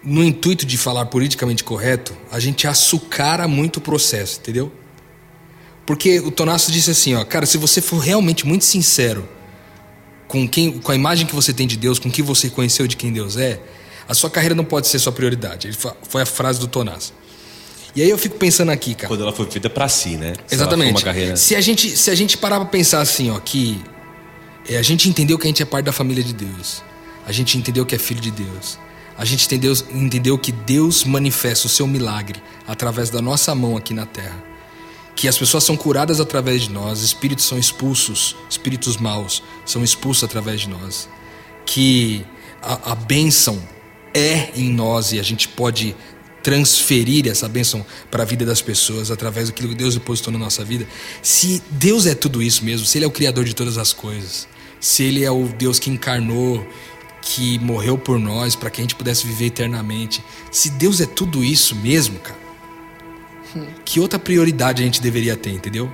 [0.03, 4.72] no intuito de falar politicamente correto, a gente açucara muito o processo, entendeu?
[5.86, 9.30] Porque o Tonasso disse assim, ó, cara, se você for realmente muito sincero
[10.34, 12.88] com quem, com a imagem que você tem de Deus, com o que você conheceu
[12.88, 13.60] de quem Deus é,
[14.10, 15.70] a sua carreira não pode ser sua prioridade.
[16.10, 17.14] Foi a frase do Tonasso.
[17.96, 19.08] E aí eu fico pensando aqui, cara.
[19.08, 20.34] Quando ela foi feita para si, né?
[20.48, 21.04] Se Exatamente.
[21.04, 21.38] Carreira...
[21.38, 23.80] Se a gente se a gente parar para pensar assim, ó, que
[24.68, 26.82] é, a gente entendeu que a gente é parte da família de Deus.
[27.28, 28.80] A gente entendeu que é filho de Deus.
[29.16, 33.94] A gente entendeu, entendeu que Deus manifesta o seu milagre através da nossa mão aqui
[33.94, 34.44] na terra.
[35.16, 40.24] Que as pessoas são curadas através de nós, espíritos são expulsos, espíritos maus são expulsos
[40.24, 41.07] através de nós.
[41.66, 42.26] Que
[42.61, 43.61] a, a bênção
[44.14, 45.95] é em nós e a gente pode
[46.43, 50.64] transferir essa bênção para a vida das pessoas através daquilo que Deus depositou na nossa
[50.64, 50.86] vida.
[51.22, 54.47] Se Deus é tudo isso mesmo, se Ele é o Criador de todas as coisas,
[54.80, 56.68] se Ele é o Deus que encarnou,
[57.22, 60.22] que morreu por nós para que a gente pudesse viver eternamente.
[60.51, 62.43] Se Deus é tudo isso mesmo, cara,
[63.86, 65.91] que outra prioridade a gente deveria ter, entendeu?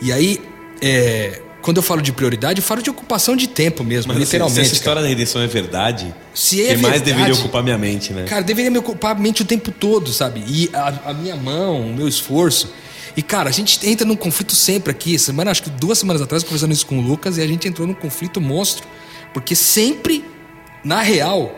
[0.00, 0.40] E aí,
[0.82, 4.54] é, quando eu falo de prioridade, eu falo de ocupação de tempo mesmo, Mas, literalmente.
[4.54, 4.76] se essa cara.
[4.78, 8.24] história da redenção é verdade, Se é quem mais verdade- deveria ocupar minha mente, né?
[8.24, 10.42] Cara, deveria me ocupar a mente o tempo todo, sabe?
[10.46, 12.72] E a, a minha mão, o meu esforço.
[13.16, 15.18] E, cara, a gente entra num conflito sempre aqui.
[15.18, 17.86] Semana, acho que duas semanas atrás, conversando isso com o Lucas, e a gente entrou
[17.86, 18.86] num conflito monstro.
[19.34, 20.24] Porque sempre,
[20.84, 21.54] na real,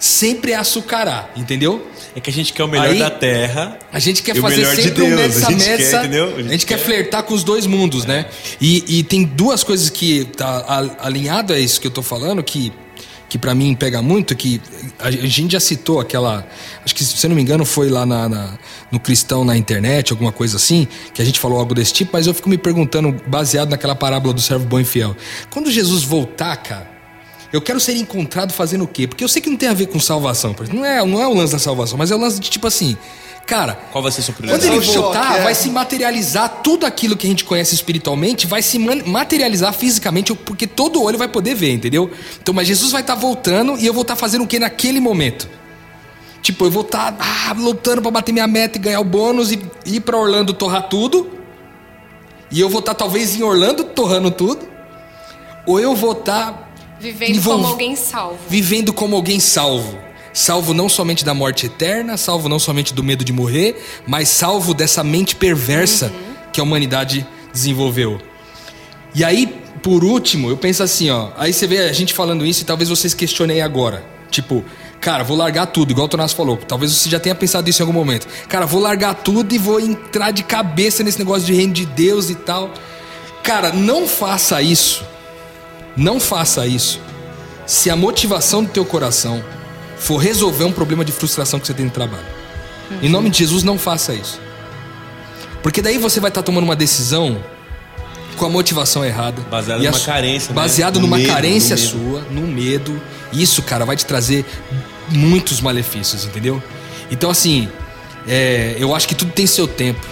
[0.00, 1.86] sempre é açucarar, entendeu?
[2.16, 3.78] É que a gente quer o melhor Aí- da terra.
[3.92, 6.36] A gente quer E fazer melhor de sempre um Deus, a gente quer, entendeu?
[6.36, 8.26] A gente, quer flertar com os dois mundos, né?
[8.60, 12.42] E, e tem duas coisas que tá a- alinhado a isso que eu tô falando
[12.42, 12.72] que
[13.28, 14.60] que para mim pega muito, que
[14.98, 16.44] a a gente já citou aquela,
[16.84, 18.58] acho que se eu não me engano foi lá na, na-
[18.90, 22.26] no Cristão na internet, alguma coisa assim, que a gente falou algo desse tipo, mas
[22.26, 25.14] eu fico me perguntando, baseado naquela parábola do servo bom e fiel,
[25.48, 26.89] quando Jesus voltar, cara,
[27.52, 29.06] eu quero ser encontrado fazendo o quê?
[29.06, 31.34] Porque eu sei que não tem a ver com salvação, não é, não é o
[31.34, 32.96] lance da salvação, mas é o lance de tipo assim,
[33.46, 34.72] cara, Qual vai ser sua quando prioridade?
[34.72, 35.42] ele Esse o voltar, choque, é.
[35.42, 40.66] vai se materializar tudo aquilo que a gente conhece espiritualmente, vai se materializar fisicamente, porque
[40.66, 42.10] todo olho vai poder ver, entendeu?
[42.40, 45.48] Então, mas Jesus vai estar voltando e eu vou estar fazendo o que naquele momento?
[46.42, 49.60] Tipo, eu vou estar ah, lutando pra bater minha meta e ganhar o bônus e
[49.84, 51.30] ir pra Orlando torrar tudo.
[52.50, 54.66] E eu vou estar talvez em Orlando torrando tudo.
[55.66, 56.69] Ou eu vou estar
[57.00, 58.38] Vivendo como alguém salvo.
[58.48, 59.98] vivendo como alguém salvo.
[60.32, 64.74] Salvo não somente da morte eterna, salvo não somente do medo de morrer, mas salvo
[64.74, 66.12] dessa mente perversa
[66.52, 68.20] que a humanidade desenvolveu.
[69.14, 69.46] E aí,
[69.82, 71.30] por último, eu penso assim, ó.
[71.36, 74.04] Aí você vê a gente falando isso e talvez vocês questionem agora.
[74.30, 74.64] Tipo,
[75.00, 76.56] cara, vou largar tudo, igual o Tonás falou.
[76.58, 78.28] Talvez você já tenha pensado isso em algum momento.
[78.48, 82.30] Cara, vou largar tudo e vou entrar de cabeça nesse negócio de reino de Deus
[82.30, 82.72] e tal.
[83.42, 85.04] Cara, não faça isso.
[86.00, 86.98] Não faça isso.
[87.66, 89.44] Se a motivação do teu coração
[89.98, 92.24] for resolver um problema de frustração que você tem no trabalho.
[93.02, 94.40] Em nome de Jesus, não faça isso.
[95.62, 97.38] Porque daí você vai estar tomando uma decisão
[98.38, 99.42] com a motivação errada.
[99.50, 100.54] Baseado a numa carência, né?
[100.54, 103.00] Baseado No numa medo, carência no sua, no medo.
[103.30, 104.46] Isso, cara, vai te trazer
[105.10, 106.62] muitos malefícios, entendeu?
[107.10, 107.68] Então, assim,
[108.26, 110.06] é, eu acho que tudo tem seu tempo.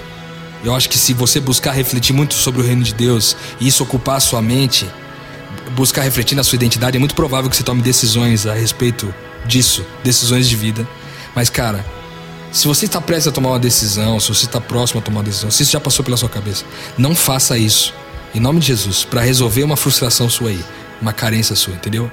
[0.62, 3.82] Eu acho que se você buscar refletir muito sobre o reino de Deus e isso
[3.82, 4.86] ocupar a sua mente,
[5.78, 9.14] buscar refletir na sua identidade, é muito provável que você tome decisões a respeito
[9.46, 10.86] disso, decisões de vida.
[11.36, 11.86] Mas, cara,
[12.50, 15.24] se você está prestes a tomar uma decisão, se você está próximo a tomar uma
[15.24, 16.64] decisão, se isso já passou pela sua cabeça,
[16.98, 17.94] não faça isso.
[18.34, 20.64] Em nome de Jesus, para resolver uma frustração sua aí,
[21.00, 22.10] uma carência sua, entendeu?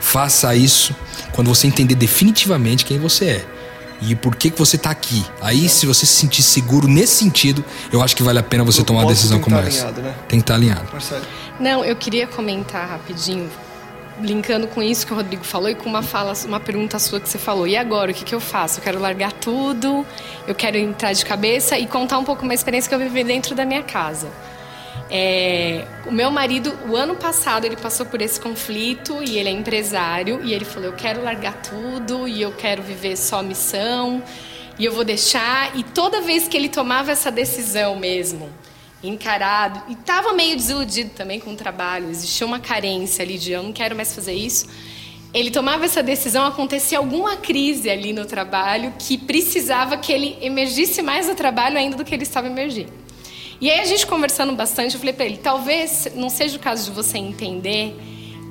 [0.00, 0.94] Faça isso
[1.30, 3.53] quando você entender definitivamente quem você é
[4.00, 5.24] e por que, que você está aqui.
[5.40, 8.80] Aí, se você se sentir seguro nesse sentido, eu acho que vale a pena você
[8.80, 9.86] O tomar uma ponto decisão tem que como essa.
[9.86, 10.14] alinhado, né?
[10.28, 10.88] Tem que estar alinhado.
[10.92, 11.24] Marcelo.
[11.58, 13.48] Não, eu queria comentar rapidinho,
[14.20, 17.28] linkando com isso que o Rodrigo falou e com uma fala, uma pergunta sua que
[17.28, 17.66] você falou.
[17.66, 18.78] E agora, o que, que eu faço?
[18.80, 20.04] Eu quero largar tudo,
[20.46, 23.54] eu quero entrar de cabeça e contar um pouco uma experiência que eu vivi dentro
[23.54, 24.28] da minha casa.
[25.16, 29.52] É, o meu marido, o ano passado, ele passou por esse conflito e ele é
[29.52, 34.20] empresário e ele falou: Eu quero largar tudo e eu quero viver só missão
[34.76, 35.70] e eu vou deixar.
[35.78, 38.50] E toda vez que ele tomava essa decisão mesmo,
[39.04, 43.62] encarado, e estava meio desiludido também com o trabalho, existia uma carência ali de eu
[43.62, 44.66] não quero mais fazer isso.
[45.32, 51.02] Ele tomava essa decisão, acontecia alguma crise ali no trabalho que precisava que ele emergisse
[51.02, 53.03] mais no trabalho ainda do que ele estava emergindo.
[53.60, 56.90] E aí a gente conversando bastante, eu falei para ele, talvez não seja o caso
[56.90, 57.96] de você entender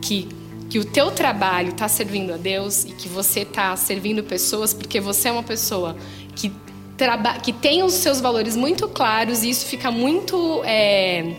[0.01, 0.27] que
[0.69, 4.99] que o teu trabalho está servindo a Deus e que você está servindo pessoas porque
[4.99, 5.95] você é uma pessoa
[6.35, 6.51] que
[6.97, 11.35] traba que tem os seus valores muito claros e isso fica muito é,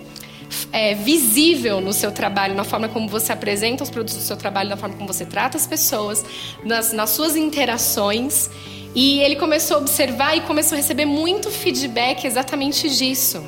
[0.73, 4.71] é, visível no seu trabalho, na forma como você apresenta os produtos do seu trabalho,
[4.71, 6.25] na forma como você trata as pessoas,
[6.65, 8.51] nas, nas suas interações.
[8.95, 13.43] E ele começou a observar e começou a receber muito feedback exatamente disso.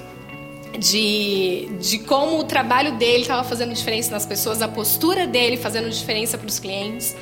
[0.79, 5.89] De, de como o trabalho dele estava fazendo diferença nas pessoas, a postura dele fazendo
[5.89, 7.17] diferença para os clientes.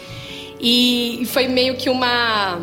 [0.58, 2.58] E, e foi meio que uma.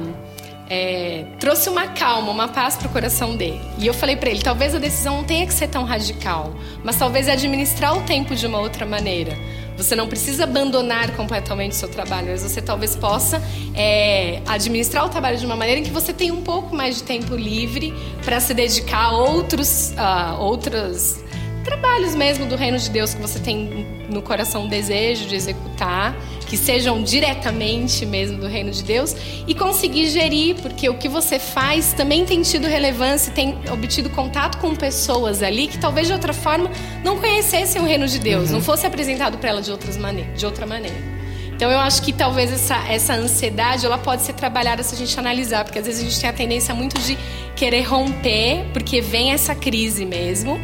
[0.70, 3.62] é, trouxe uma calma, uma paz para o coração dele.
[3.78, 6.54] E eu falei para ele: talvez a decisão não tenha que ser tão radical,
[6.84, 9.38] mas talvez administrar o tempo de uma outra maneira.
[9.78, 13.42] Você não precisa abandonar completamente o seu trabalho, mas você talvez possa
[13.74, 17.04] é, administrar o trabalho de uma maneira em que você tenha um pouco mais de
[17.04, 17.94] tempo livre
[18.24, 21.24] para se dedicar a outros, a outros
[21.64, 26.16] trabalhos mesmo do reino de Deus que você tem no coração o desejo de executar,
[26.48, 29.16] que sejam diretamente mesmo do reino de Deus
[29.48, 34.58] e conseguir gerir, porque o que você faz também tem tido relevância, tem obtido contato
[34.58, 36.70] com pessoas ali que talvez de outra forma
[37.04, 40.46] não conhecessem o reino de Deus, não fosse apresentado para ela de outras maneiras, de
[40.46, 41.22] outra maneira.
[41.62, 45.18] Então eu acho que talvez essa, essa ansiedade ela pode ser trabalhada se a gente
[45.20, 47.16] analisar, porque às vezes a gente tem a tendência muito de
[47.56, 50.60] querer romper, porque vem essa crise mesmo,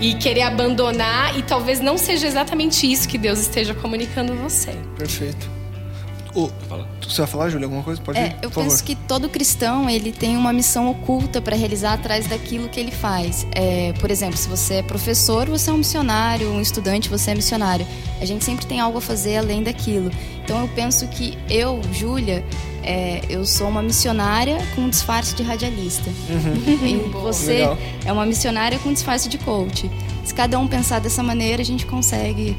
[0.00, 4.72] e querer abandonar, e talvez não seja exatamente isso que Deus esteja comunicando a você.
[4.96, 5.56] Perfeito.
[6.34, 6.50] O,
[7.02, 7.98] você vai falar, Júlia, alguma coisa?
[8.02, 8.82] Pode É, ir, eu penso favor.
[8.84, 13.46] que todo cristão ele tem uma missão oculta para realizar atrás daquilo que ele faz.
[13.54, 17.34] É, por exemplo, se você é professor, você é um missionário, um estudante, você é
[17.34, 17.86] missionário.
[18.20, 20.10] A gente sempre tem algo a fazer além daquilo.
[20.44, 22.44] Então eu penso que eu, Júlia,
[22.86, 26.08] é, eu sou uma missionária com um disfarce de radialista.
[26.86, 27.78] E você Legal.
[28.04, 29.90] é uma missionária com disfarce de coach.
[30.24, 32.56] Se cada um pensar dessa maneira, a gente consegue.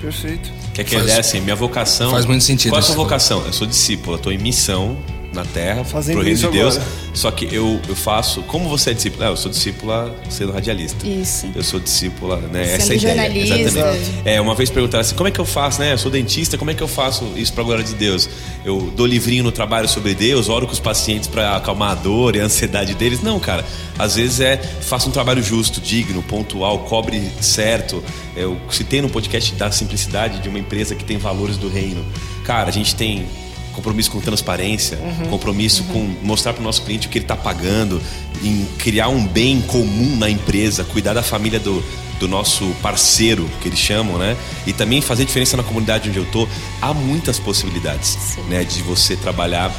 [0.00, 0.50] Perfeito.
[0.74, 2.10] Quer que Faz- ele é assim, minha vocação.
[2.10, 3.44] faz muito sentido Qual é a sua vocação?
[3.44, 4.96] Eu sou discípulo, eu tô em missão
[5.32, 6.76] na terra, Fazendo pro reino isso de Deus.
[6.76, 6.90] agora.
[7.14, 8.42] Só que eu, eu faço.
[8.42, 9.26] Como você é discípula?
[9.26, 11.06] Ah, eu sou discípula sendo radialista.
[11.06, 11.48] Isso.
[11.54, 12.64] Eu sou discípula, né?
[12.78, 13.62] Sendo Essa é a ideia.
[13.62, 14.10] Exatamente.
[14.24, 15.92] É, uma vez perguntaram assim: como é que eu faço, né?
[15.92, 18.28] Eu sou dentista, como é que eu faço isso pra glória de Deus?
[18.64, 22.36] Eu dou livrinho no trabalho sobre Deus, oro com os pacientes pra acalmar a dor
[22.36, 23.22] e a ansiedade deles.
[23.22, 23.64] Não, cara.
[23.98, 28.02] Às vezes é faça um trabalho justo, digno, pontual, cobre certo.
[28.36, 32.04] Eu citei no podcast da simplicidade de uma empresa que tem valores do reino.
[32.44, 33.26] Cara, a gente tem
[33.72, 34.98] compromisso com transparência,
[35.28, 38.00] compromisso com mostrar para o nosso cliente o que ele está pagando,
[38.42, 41.82] em criar um bem comum na empresa, cuidar da família do,
[42.18, 44.36] do nosso parceiro, que eles chamam, né?
[44.66, 46.46] E também fazer diferença na comunidade onde eu tô.
[46.80, 49.74] Há muitas possibilidades, né, de você trabalhar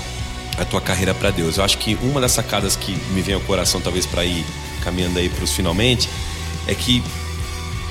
[0.57, 1.57] a tua carreira para Deus.
[1.57, 4.45] Eu acho que uma das sacadas que me vem ao coração, talvez para ir
[4.83, 6.09] caminhando aí para os finalmente,
[6.67, 7.03] é que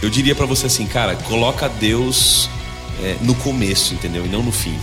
[0.03, 2.49] eu diria para você assim, cara, coloca Deus
[3.03, 4.25] é, no começo, entendeu?
[4.25, 4.77] E não no fim.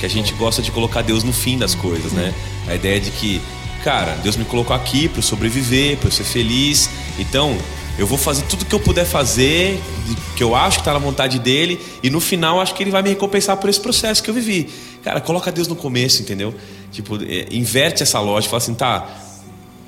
[0.00, 2.34] Que a gente gosta de colocar Deus no fim das coisas, né?
[2.66, 3.40] A ideia de que,
[3.84, 6.90] cara, Deus me colocou aqui para eu sobreviver, para eu ser feliz.
[7.18, 7.56] Então,
[7.98, 9.78] eu vou fazer tudo que eu puder fazer,
[10.34, 13.02] que eu acho que tá na vontade dele, e no final acho que ele vai
[13.02, 14.70] me recompensar por esse processo que eu vivi.
[15.04, 16.54] Cara, coloca Deus no começo, entendeu?
[16.90, 19.06] Tipo, é, inverte essa lógica, fala assim, tá,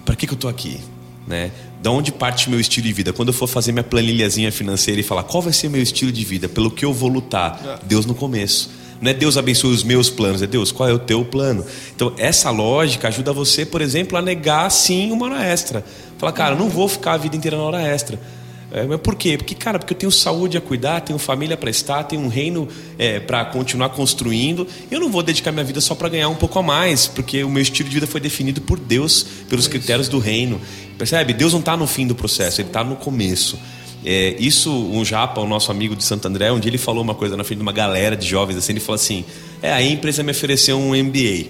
[0.05, 0.79] para que, que eu tô aqui?
[1.27, 1.51] Né?
[1.81, 3.13] Da onde parte o meu estilo de vida?
[3.15, 6.25] Quando eu for fazer minha planilhazinha financeira e falar qual vai ser meu estilo de
[6.25, 8.69] vida, pelo que eu vou lutar, Deus no começo.
[9.03, 11.67] Não é Deus abençoe os meus planos, é Deus, qual é o teu plano?
[11.95, 15.85] Então, essa lógica ajuda você, por exemplo, a negar sim uma hora extra.
[16.19, 18.21] Fala, cara, não vou ficar a vida inteira na hora extra.
[18.71, 19.37] É, mas por quê?
[19.37, 22.69] Porque, cara, porque eu tenho saúde a cuidar, tenho família para estar, tenho um reino
[22.97, 24.69] é, para continuar construindo.
[24.89, 27.51] Eu não vou dedicar minha vida só para ganhar um pouco a mais, porque o
[27.51, 30.61] meu estilo de vida foi definido por Deus, pelos critérios do reino.
[30.97, 31.35] Percebe?
[31.35, 33.59] Deus não está no fim do processo, ele está no começo.
[34.05, 37.15] É, isso, um japa, o nosso amigo de Santo André, um dia ele falou uma
[37.15, 39.25] coisa na frente de uma galera de jovens, assim, ele falou assim:
[39.63, 41.47] É, aí a empresa me ofereceu um MBA.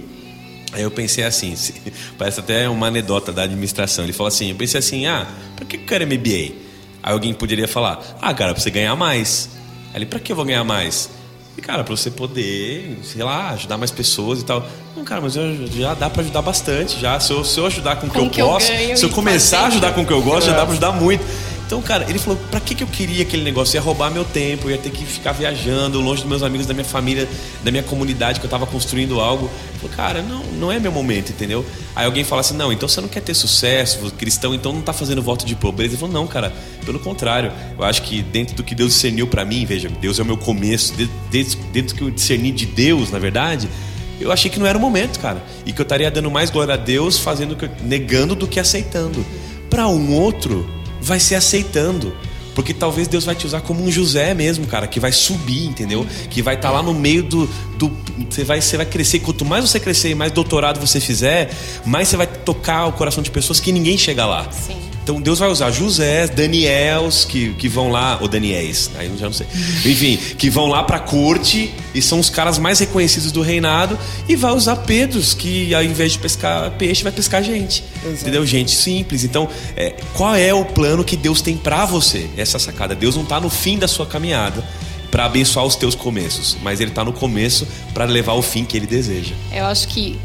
[0.75, 1.55] Aí eu pensei assim,
[2.19, 4.05] parece até uma anedota da administração.
[4.05, 5.27] Ele falou assim: eu pensei assim, ah,
[5.57, 6.55] pra que eu quero MBA?
[7.03, 9.49] Aí alguém poderia falar: ah, cara, pra você ganhar mais.
[9.95, 11.09] Aí ele: pra que eu vou ganhar mais?
[11.57, 14.67] E, cara, pra você poder, sei lá, ajudar mais pessoas e tal.
[14.97, 16.99] Não, cara, mas eu- já dá pra ajudar bastante.
[16.99, 19.67] Já, se eu, se eu ajudar com o que eu posso, se eu começar a
[19.67, 21.23] ajudar com o que eu gosto, já dá pra ajudar muito.
[21.73, 23.79] Então, cara, ele falou: pra que, que eu queria aquele negócio?
[23.79, 26.85] Ia roubar meu tempo, ia ter que ficar viajando longe dos meus amigos, da minha
[26.85, 27.27] família,
[27.65, 29.47] da minha comunidade, que eu tava construindo algo.
[29.47, 31.65] Eu falei, cara, não, não é meu momento, entendeu?
[31.97, 34.83] Aí alguém fala assim: não, então você não quer ter sucesso, é cristão, então não
[34.83, 35.95] tá fazendo voto de pobreza.
[35.95, 36.53] Ele falou: não, cara,
[36.85, 37.51] pelo contrário.
[37.79, 40.37] Eu acho que dentro do que Deus discerniu pra mim, veja, Deus é o meu
[40.37, 40.93] começo,
[41.31, 43.67] dentro do que eu discerni de Deus, na verdade.
[44.21, 45.43] Eu achei que não era o momento, cara.
[45.65, 49.25] E que eu estaria dando mais glória a Deus, fazendo negando do que aceitando.
[49.71, 50.69] Para um outro,
[51.03, 52.15] vai ser aceitando.
[52.55, 56.07] Porque talvez Deus vai te usar como um José mesmo, cara, que vai subir, entendeu?
[56.29, 57.49] Que vai estar lá no meio do.
[57.79, 57.91] do
[58.29, 59.21] você, vai, você vai crescer.
[59.21, 61.51] Quanto mais você crescer e mais doutorado você fizer,
[61.85, 64.51] mais você vai tocar o coração de pessoas que ninguém chega lá.
[64.53, 64.92] Sim.
[65.03, 69.27] Então Deus vai usar José, Daniels, que, que vão lá, ou Daniéis, aí eu já
[69.27, 69.47] não sei.
[69.85, 73.99] Enfim, que vão lá pra corte e são os caras mais reconhecidos do reinado,
[74.29, 77.83] e vai usar Pedros, que ao invés de pescar peixe, vai pescar gente.
[78.05, 78.47] Entendeu?
[78.47, 79.25] Gente simples.
[79.25, 82.29] Então, é, qual é o plano que Deus tem pra você?
[82.37, 82.95] Essa sacada.
[82.95, 84.65] Deus não tá no fim da sua caminhada
[85.11, 88.77] pra abençoar os teus começos, mas ele tá no começo pra levar ao fim que
[88.77, 89.35] ele deseja.
[89.53, 90.19] Eu acho que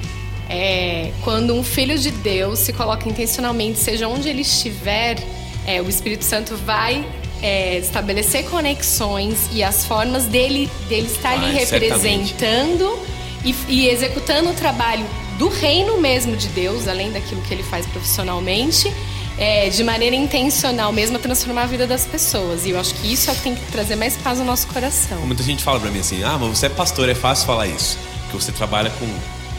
[0.50, 5.18] é, quando um filho de Deus se coloca intencionalmente, seja onde ele estiver,
[5.66, 7.06] é, o Espírito Santo vai
[7.42, 11.84] é, estabelecer conexões e as formas dele, dele estar ali certamente.
[11.84, 13.00] representando
[13.44, 15.06] e, e executando o trabalho
[15.38, 18.92] do reino mesmo de Deus, além daquilo que ele faz profissionalmente,
[19.38, 22.66] é, de maneira intencional mesmo, a transformar a vida das pessoas.
[22.66, 24.66] E eu acho que isso é o que tem que trazer mais paz no nosso
[24.68, 25.20] coração.
[25.22, 28.00] Muita gente fala pra mim assim: ah, mas você é pastor, é fácil falar isso.
[28.24, 29.06] Porque você trabalha com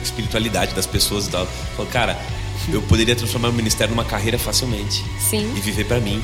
[0.03, 1.43] espiritualidade das pessoas e tal.
[1.43, 2.19] Eu falo, cara,
[2.73, 5.05] eu poderia transformar o ministério numa carreira facilmente.
[5.19, 5.51] Sim.
[5.57, 6.23] E viver para mim,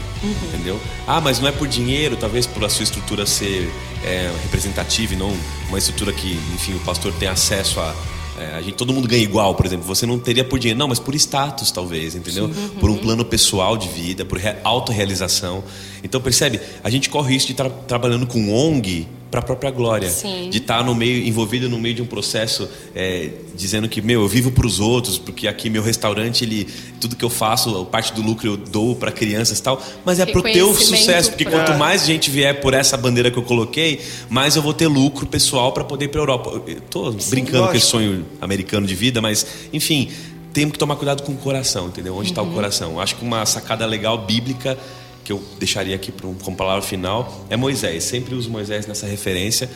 [0.49, 0.79] entendeu?
[1.07, 3.73] Ah, mas não é por dinheiro, talvez por a sua estrutura ser
[4.05, 5.35] é, representativa e não
[5.69, 7.95] uma estrutura que, enfim, o pastor tem acesso a.
[8.39, 9.87] é, a gente, todo mundo ganha igual, por exemplo.
[9.87, 12.51] Você não teria por dinheiro, não, mas por status, talvez, entendeu?
[12.81, 15.65] Por um plano pessoal de vida, por re- autorrealização.
[16.03, 16.61] Então, percebe?
[16.83, 20.09] A gente corre isso de estar trabalhando com ONG para a própria glória.
[20.09, 20.49] Sim.
[20.49, 24.29] De estar no meio, envolvido no meio de um processo, é, dizendo que, meu, eu
[24.29, 26.69] vivo para os outros, porque aqui meu restaurante, ele,
[27.01, 30.27] tudo que eu faço, parte do lucro eu dou para crianças e tal, mas é
[30.27, 33.43] pro teu Reconhecimento sucesso, porque pra- quanto mais gente vier por essa bandeira que eu
[33.43, 36.63] coloquei, mais eu vou ter lucro pessoal para poder ir para Europa.
[36.69, 38.15] Eu tô brincando com esse lógico.
[38.15, 40.11] sonho americano de vida, mas, enfim,
[40.53, 42.15] temos que tomar cuidado com o coração, entendeu?
[42.17, 43.01] Onde está o coração?
[43.01, 44.79] Acho que uma sacada legal bíblica
[45.25, 48.05] que eu deixaria aqui como palavra final é Moisés.
[48.05, 49.71] Sempre uso Moisés nessa referência.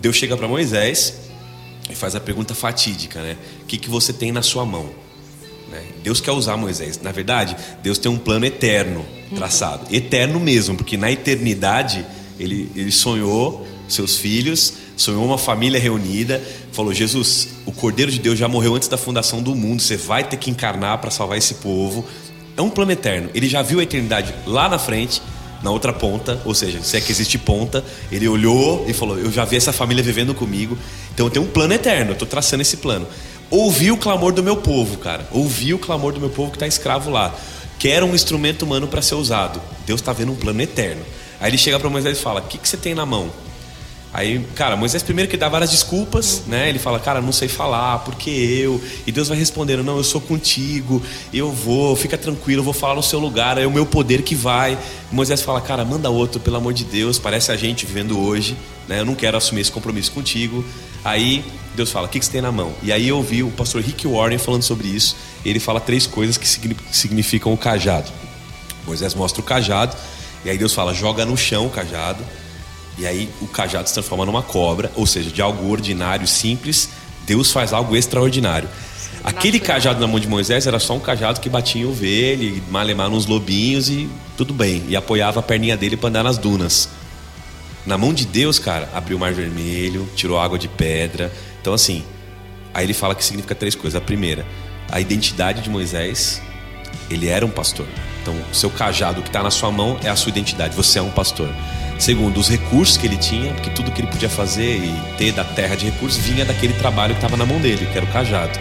[0.00, 1.14] Deus chega para Moisés
[1.88, 3.36] e faz a pergunta fatídica, né?
[3.62, 4.90] O que, que você tem na sua mão?
[5.70, 5.82] né?
[6.02, 7.00] Deus quer usar Moisés.
[7.00, 9.86] Na verdade, Deus tem um plano eterno traçado.
[9.94, 12.04] Eterno mesmo, porque na eternidade
[12.38, 18.38] ele, ele sonhou seus filhos, sonhou uma família reunida, falou: Jesus, o Cordeiro de Deus
[18.38, 21.54] já morreu antes da fundação do mundo, você vai ter que encarnar para salvar esse
[21.54, 22.04] povo.
[22.56, 23.30] É um plano eterno.
[23.34, 25.22] Ele já viu a eternidade lá na frente,
[25.62, 29.30] na outra ponta, ou seja, se é que existe ponta, ele olhou e falou: Eu
[29.30, 30.76] já vi essa família vivendo comigo,
[31.12, 33.06] então eu tenho um plano eterno, eu estou traçando esse plano.
[33.50, 35.26] Ouvi o clamor do meu povo, cara.
[35.32, 37.34] Ouvi o clamor do meu povo que está escravo lá.
[37.78, 39.60] Quero um instrumento humano para ser usado.
[39.86, 41.02] Deus está vendo um plano eterno.
[41.40, 43.30] Aí ele chega para Moisés e fala: O que, que você tem na mão?
[44.12, 46.68] Aí, cara, Moisés primeiro que dá várias desculpas, né?
[46.68, 48.82] Ele fala, cara, não sei falar, porque eu.
[49.06, 51.00] E Deus vai respondendo, não, eu sou contigo,
[51.32, 54.34] eu vou, fica tranquilo, eu vou falar no seu lugar, é o meu poder que
[54.34, 54.76] vai.
[55.10, 58.56] E Moisés fala, cara, manda outro, pelo amor de Deus, parece a gente vivendo hoje,
[58.88, 58.98] né?
[58.98, 60.64] Eu não quero assumir esse compromisso contigo.
[61.04, 61.44] Aí
[61.76, 62.72] Deus fala, o que, que você tem na mão?
[62.82, 65.16] E aí eu ouvi o pastor Rick Warren falando sobre isso.
[65.44, 68.10] Ele fala três coisas que signi- significam o cajado.
[68.84, 69.96] Moisés mostra o cajado,
[70.44, 72.24] e aí Deus fala, joga no chão o cajado.
[72.98, 76.90] E aí o cajado se transforma numa cobra, ou seja, de algo ordinário, simples,
[77.26, 78.68] Deus faz algo extraordinário.
[79.22, 82.62] Aquele cajado na mão de Moisés era só um cajado que batia em ovelha, e
[82.70, 84.82] malemar nos lobinhos e tudo bem.
[84.88, 86.88] E apoiava a perninha dele para andar nas dunas.
[87.84, 91.32] Na mão de Deus, cara, abriu o mar vermelho, tirou água de pedra.
[91.60, 92.02] Então, assim,
[92.72, 94.00] aí ele fala que significa três coisas.
[94.00, 94.46] A primeira,
[94.90, 96.40] a identidade de Moisés,
[97.10, 97.86] ele era um pastor.
[98.30, 100.76] Então, o seu cajado que está na sua mão é a sua identidade.
[100.76, 101.48] Você é um pastor.
[101.98, 105.44] Segundo, os recursos que ele tinha, porque tudo que ele podia fazer e ter da
[105.44, 108.58] terra de recursos vinha daquele trabalho que estava na mão dele, que era o cajado.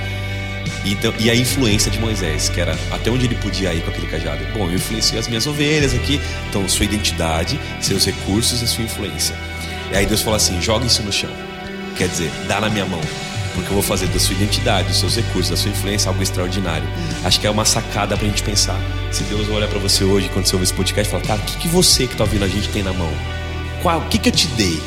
[0.84, 3.92] E, então- e a influência de Moisés, que era até onde ele podia ir com
[3.92, 4.44] aquele cajado.
[4.54, 9.36] Bom, eu influencio as minhas ovelhas aqui, então sua identidade, seus recursos e sua influência.
[9.92, 11.30] E aí Deus fala assim: joga isso no chão.
[11.96, 13.02] Quer dizer, dá na minha mão.
[13.60, 16.88] Porque eu vou fazer da sua identidade, dos seus recursos, da sua influência algo extraordinário.
[17.24, 18.80] Acho que é uma sacada pra gente pensar.
[19.12, 21.44] Se Deus olhar pra você hoje, quando você ouve esse podcast, e fala, cara, o
[21.44, 23.12] que, que você que tá ouvindo a gente tem na mão?
[23.82, 24.82] Qual, o que, que eu te dei?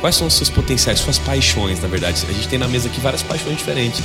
[0.00, 2.24] Quais são os seus potenciais, suas paixões, na verdade?
[2.28, 4.00] A gente tem na mesa aqui várias paixões diferentes,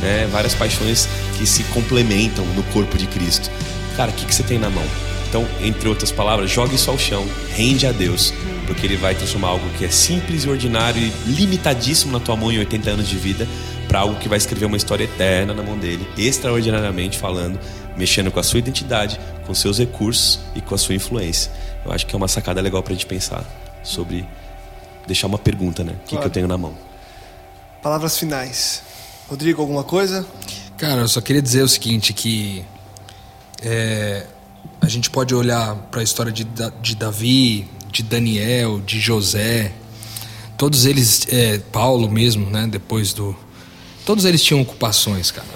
[0.00, 0.28] né?
[0.30, 1.08] Várias paixões
[1.38, 3.50] que se complementam no corpo de Cristo.
[3.96, 4.84] Cara, o que, que você tem na mão?
[5.28, 8.34] Então, entre outras palavras, jogue isso ao chão, rende a Deus,
[8.70, 12.52] porque Ele vai transformar algo que é simples e ordinário e limitadíssimo na tua mão
[12.52, 13.48] em 80 anos de vida
[13.88, 17.58] para algo que vai escrever uma história eterna na mão dele, extraordinariamente falando,
[17.96, 21.50] mexendo com a sua identidade, com seus recursos e com a sua influência.
[21.84, 23.44] Eu acho que é uma sacada legal para a gente pensar
[23.82, 24.24] sobre
[25.04, 25.96] deixar uma pergunta, né?
[26.04, 26.72] O que, que eu tenho na mão?
[27.82, 28.82] Palavras finais.
[29.28, 30.24] Rodrigo, alguma coisa?
[30.78, 32.64] Cara, eu só queria dizer o seguinte, que
[33.62, 34.26] é,
[34.80, 36.46] a gente pode olhar para a história de,
[36.80, 39.72] de Davi, de Daniel, de José,
[40.56, 42.66] todos eles, é, Paulo mesmo, né?
[42.70, 43.34] Depois do,
[44.04, 45.46] todos eles tinham ocupações, cara.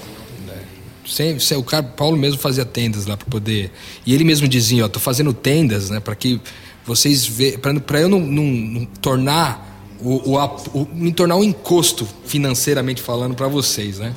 [0.46, 0.62] né?
[1.06, 3.70] Sem, sem- o cara, Paulo mesmo fazia tendas lá para poder,
[4.06, 6.00] e ele mesmo dizia, ó, tô fazendo tendas, né?
[6.00, 6.40] Para que
[6.86, 10.44] vocês ve, para eu não, não- não tornar o, o,
[10.82, 14.14] o- me tornar um encosto financeiramente falando para vocês, né?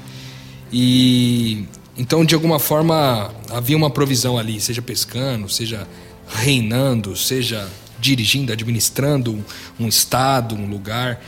[0.72, 1.66] E
[1.98, 5.88] então de alguma forma havia uma provisão ali, seja pescando, seja
[6.28, 7.68] reinando, seja
[8.00, 9.44] dirigindo, administrando um,
[9.80, 11.22] um estado, um lugar.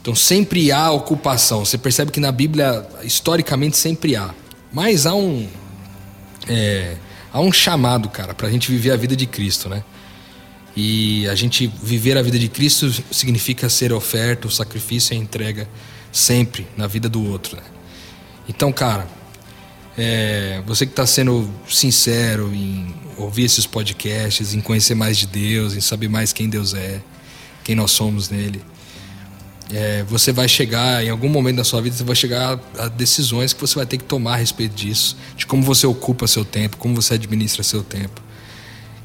[0.00, 1.64] Então sempre há ocupação.
[1.64, 4.34] Você percebe que na Bíblia historicamente sempre há,
[4.72, 5.48] mas há um
[6.48, 6.96] é,
[7.32, 9.84] há um chamado, cara, para a gente viver a vida de Cristo, né?
[10.76, 15.20] E a gente viver a vida de Cristo significa ser oferta, o sacrifício e a
[15.20, 15.68] entrega
[16.12, 17.62] sempre na vida do outro, né?
[18.48, 19.06] Então, cara,
[19.96, 25.74] é, você que está sendo sincero em ouvir esses podcasts, em conhecer mais de Deus,
[25.74, 27.00] em saber mais quem Deus é,
[27.64, 28.62] quem nós somos nele.
[29.72, 33.52] é, você vai chegar, em algum momento da sua vida, você vai chegar a decisões
[33.52, 36.76] que você vai ter que tomar a respeito disso, de como você ocupa seu tempo,
[36.76, 38.22] como você administra seu tempo.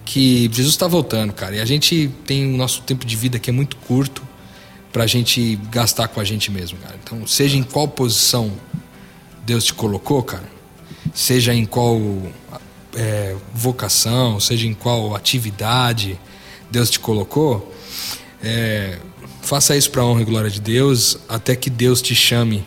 [0.06, 3.50] Que Jesus está voltando, cara, e a gente tem o nosso tempo de vida que
[3.50, 4.22] é muito curto
[4.92, 6.96] para a gente gastar com a gente mesmo, cara.
[7.04, 8.52] Então, seja em qual posição
[9.46, 10.48] Deus te colocou, cara,
[11.14, 12.00] seja em qual
[12.96, 16.20] é, vocação, seja em qual atividade
[16.70, 17.74] Deus te colocou,
[18.44, 18.98] é,
[19.42, 22.66] faça isso para honra e glória de Deus, até que Deus te chame,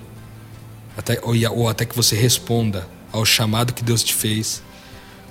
[0.96, 4.62] até, ou, ou até que você responda ao chamado que Deus te fez,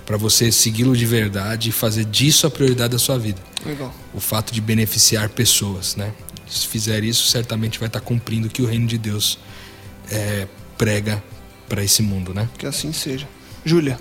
[0.06, 3.41] para você segui-lo de verdade e fazer disso a prioridade da sua vida.
[3.66, 3.93] Legal.
[4.14, 6.12] O fato de beneficiar pessoas, né?
[6.48, 9.39] Se fizer isso, certamente vai estar cumprindo o que o reino de Deus
[10.12, 11.24] é, prega
[11.68, 12.48] para esse mundo, né?
[12.58, 13.28] Que assim seja.
[13.66, 14.00] Júlia.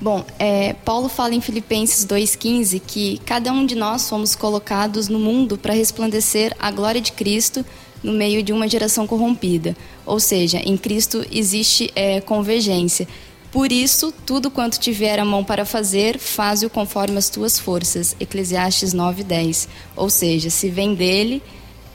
[0.00, 5.18] Bom, é, Paulo fala em Filipenses 2,15 que cada um de nós fomos colocados no
[5.18, 7.64] mundo para resplandecer a glória de Cristo
[8.02, 9.74] no meio de uma geração corrompida.
[10.04, 13.08] Ou seja, em Cristo existe é, convergência.
[13.50, 18.14] Por isso, tudo quanto tiver a mão para fazer, faze-o conforme as tuas forças.
[18.20, 19.66] Eclesiastes 9,10.
[19.96, 21.42] Ou seja, se vem dele,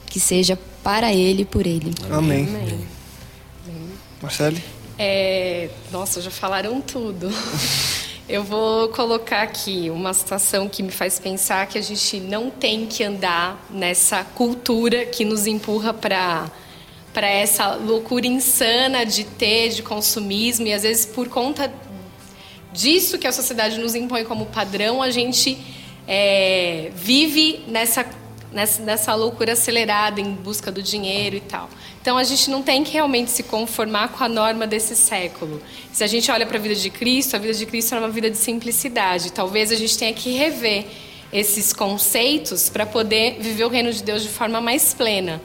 [0.06, 1.94] que seja para ele e por ele.
[2.10, 2.48] Amém.
[2.48, 2.80] Amém.
[4.20, 4.62] Marcele?
[5.04, 7.28] É, nossa, já falaram tudo.
[8.28, 12.86] Eu vou colocar aqui uma situação que me faz pensar que a gente não tem
[12.86, 16.48] que andar nessa cultura que nos empurra para
[17.12, 21.70] para essa loucura insana de ter, de consumismo e às vezes por conta
[22.72, 25.58] disso que a sociedade nos impõe como padrão, a gente
[26.06, 28.06] é, vive nessa,
[28.52, 31.68] nessa, nessa loucura acelerada em busca do dinheiro e tal.
[32.00, 35.62] Então a gente não tem que realmente se conformar com a norma desse século.
[35.92, 38.08] Se a gente olha para a vida de Cristo, a vida de Cristo é uma
[38.08, 39.32] vida de simplicidade.
[39.32, 40.86] Talvez a gente tenha que rever
[41.32, 45.40] esses conceitos para poder viver o reino de Deus de forma mais plena,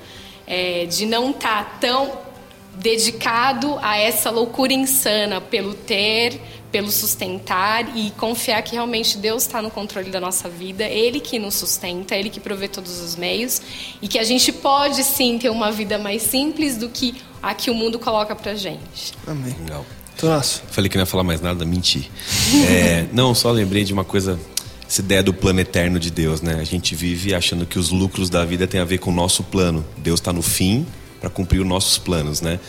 [0.46, 2.28] é, de não estar tá tão
[2.76, 6.40] dedicado a essa loucura insana pelo ter,
[6.72, 11.40] pelo sustentar e confiar que realmente Deus está no controle da nossa vida, Ele que
[11.40, 13.62] nos sustenta, Ele que provê todos os meios
[14.02, 17.70] e que a gente pode sim ter uma vida mais simples do que a que
[17.70, 19.14] o mundo coloca pra gente.
[19.26, 19.56] Amém.
[19.60, 19.86] Legal.
[20.18, 20.64] Tonasso.
[20.72, 22.12] Falei que não ia falar mais nada, menti.
[22.70, 24.40] É, não, só lembrei de uma coisa,
[24.88, 26.56] essa ideia do plano eterno de Deus, né?
[26.56, 29.44] A gente vive achando que os lucros da vida têm a ver com o nosso
[29.44, 29.86] plano.
[29.98, 30.86] Deus está no fim
[31.20, 32.60] para cumprir os nossos planos, né?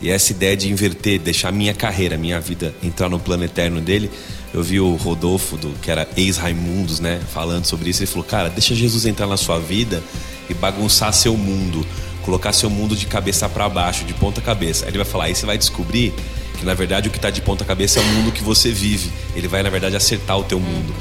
[0.00, 4.10] E essa ideia de inverter, deixar minha carreira, minha vida entrar no plano eterno dele.
[4.52, 8.02] Eu vi o Rodolfo, do, que era ex-Raimundos, né, falando sobre isso.
[8.02, 10.02] Ele falou: Cara, deixa Jesus entrar na sua vida
[10.48, 11.86] e bagunçar seu mundo,
[12.22, 14.84] colocar seu mundo de cabeça para baixo, de ponta cabeça.
[14.84, 16.14] Aí ele vai falar: Aí você vai descobrir
[16.58, 19.10] que na verdade o que está de ponta cabeça é o mundo que você vive.
[19.36, 20.94] Ele vai, na verdade, acertar o teu mundo.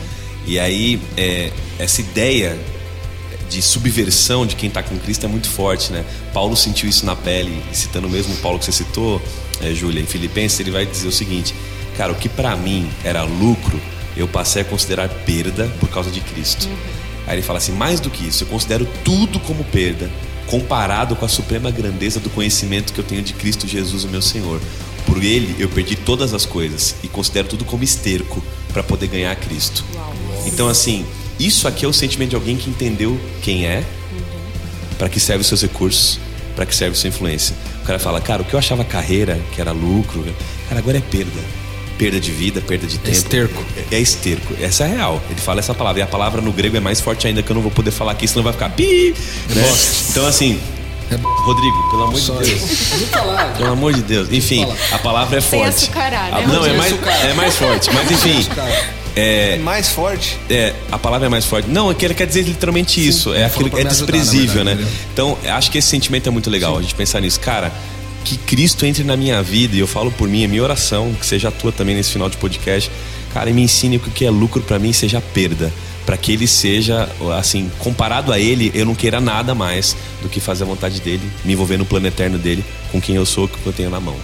[0.45, 2.57] E aí, é, essa ideia
[3.49, 6.05] de subversão de quem está com Cristo é muito forte, né?
[6.33, 9.21] Paulo sentiu isso na pele, citando o mesmo Paulo que você citou,
[9.61, 11.53] é, Júlia, em Filipenses, ele vai dizer o seguinte:
[11.97, 13.79] Cara, o que para mim era lucro,
[14.15, 16.67] eu passei a considerar perda por causa de Cristo.
[16.67, 16.75] Uhum.
[17.27, 20.09] Aí ele fala assim: mais do que isso, eu considero tudo como perda,
[20.47, 24.21] comparado com a suprema grandeza do conhecimento que eu tenho de Cristo Jesus, o meu
[24.21, 24.61] Senhor.
[25.05, 29.35] Por ele eu perdi todas as coisas e considero tudo como esterco para poder ganhar
[29.35, 29.83] Cristo.
[29.95, 30.13] Uau.
[30.45, 31.05] Então, assim,
[31.39, 33.83] isso aqui é o sentimento de alguém que entendeu quem é,
[34.97, 36.19] para que serve os seus recursos,
[36.55, 37.55] para que serve a sua influência.
[37.81, 40.23] O cara fala, cara, o que eu achava carreira, que era lucro,
[40.67, 41.41] cara, agora é perda.
[41.97, 43.09] Perda de vida, perda de é tempo.
[43.09, 43.65] É esterco.
[43.91, 44.53] É, é esterco.
[44.61, 45.21] Essa é real.
[45.29, 45.99] Ele fala essa palavra.
[45.99, 48.13] E a palavra no grego é mais forte ainda, que eu não vou poder falar
[48.13, 49.13] aqui, senão vai ficar pi.
[49.49, 49.63] Né?
[50.09, 50.57] Então, assim,
[51.11, 52.45] é Rodrigo, pelo amor Sorry.
[52.45, 52.69] de Deus.
[53.57, 54.31] Pelo amor de Deus.
[54.31, 55.75] Enfim, a palavra é Sem forte.
[55.75, 56.47] Açucarar, né?
[56.47, 56.93] Não, é mais,
[57.25, 57.89] é mais forte.
[57.91, 58.47] Mas enfim.
[59.19, 60.37] É, mais forte?
[60.49, 61.69] É, a palavra é mais forte.
[61.69, 63.33] Não, é que ele quer dizer literalmente Sim, isso.
[63.33, 64.87] É, aquilo, é desprezível, ajudar, né?
[65.13, 66.73] Então, acho que esse sentimento é muito legal.
[66.73, 66.79] Sim.
[66.79, 67.39] A gente pensar nisso.
[67.39, 67.71] Cara,
[68.23, 71.25] que Cristo entre na minha vida, e eu falo por mim, é minha oração, que
[71.25, 72.89] seja a tua também nesse final de podcast.
[73.33, 75.71] Cara, e me ensine que o que é lucro para mim seja perda.
[76.05, 77.07] Para que ele seja,
[77.37, 81.29] assim, comparado a ele, eu não queira nada mais do que fazer a vontade dele,
[81.45, 83.91] me envolver no plano eterno dele, com quem eu sou, com o que eu tenho
[83.91, 84.15] na mão.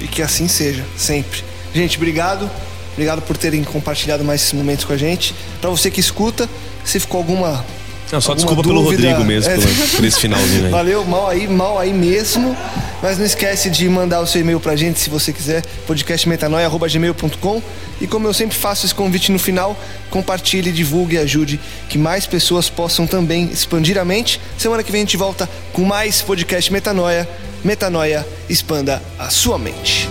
[0.00, 1.42] E que assim seja, sempre.
[1.74, 2.48] Gente, obrigado.
[2.92, 5.34] Obrigado por terem compartilhado mais esses momentos com a gente.
[5.60, 6.48] Para você que escuta,
[6.84, 7.64] se ficou alguma
[8.12, 10.70] não, só desculpa dúvida, pelo Rodrigo mesmo, é, pelo, por esse finalzinho aí.
[10.70, 12.54] Valeu, mal aí, mal aí mesmo.
[13.02, 17.62] Mas não esquece de mandar o seu e-mail pra gente se você quiser, podcastmetanoia.gmail.com.
[18.02, 19.74] E como eu sempre faço esse convite no final,
[20.10, 24.38] compartilhe, divulgue e ajude que mais pessoas possam também expandir a mente.
[24.58, 27.26] Semana que vem a gente volta com mais podcast Metanoia.
[27.64, 30.08] Metanoia, expanda a sua mente.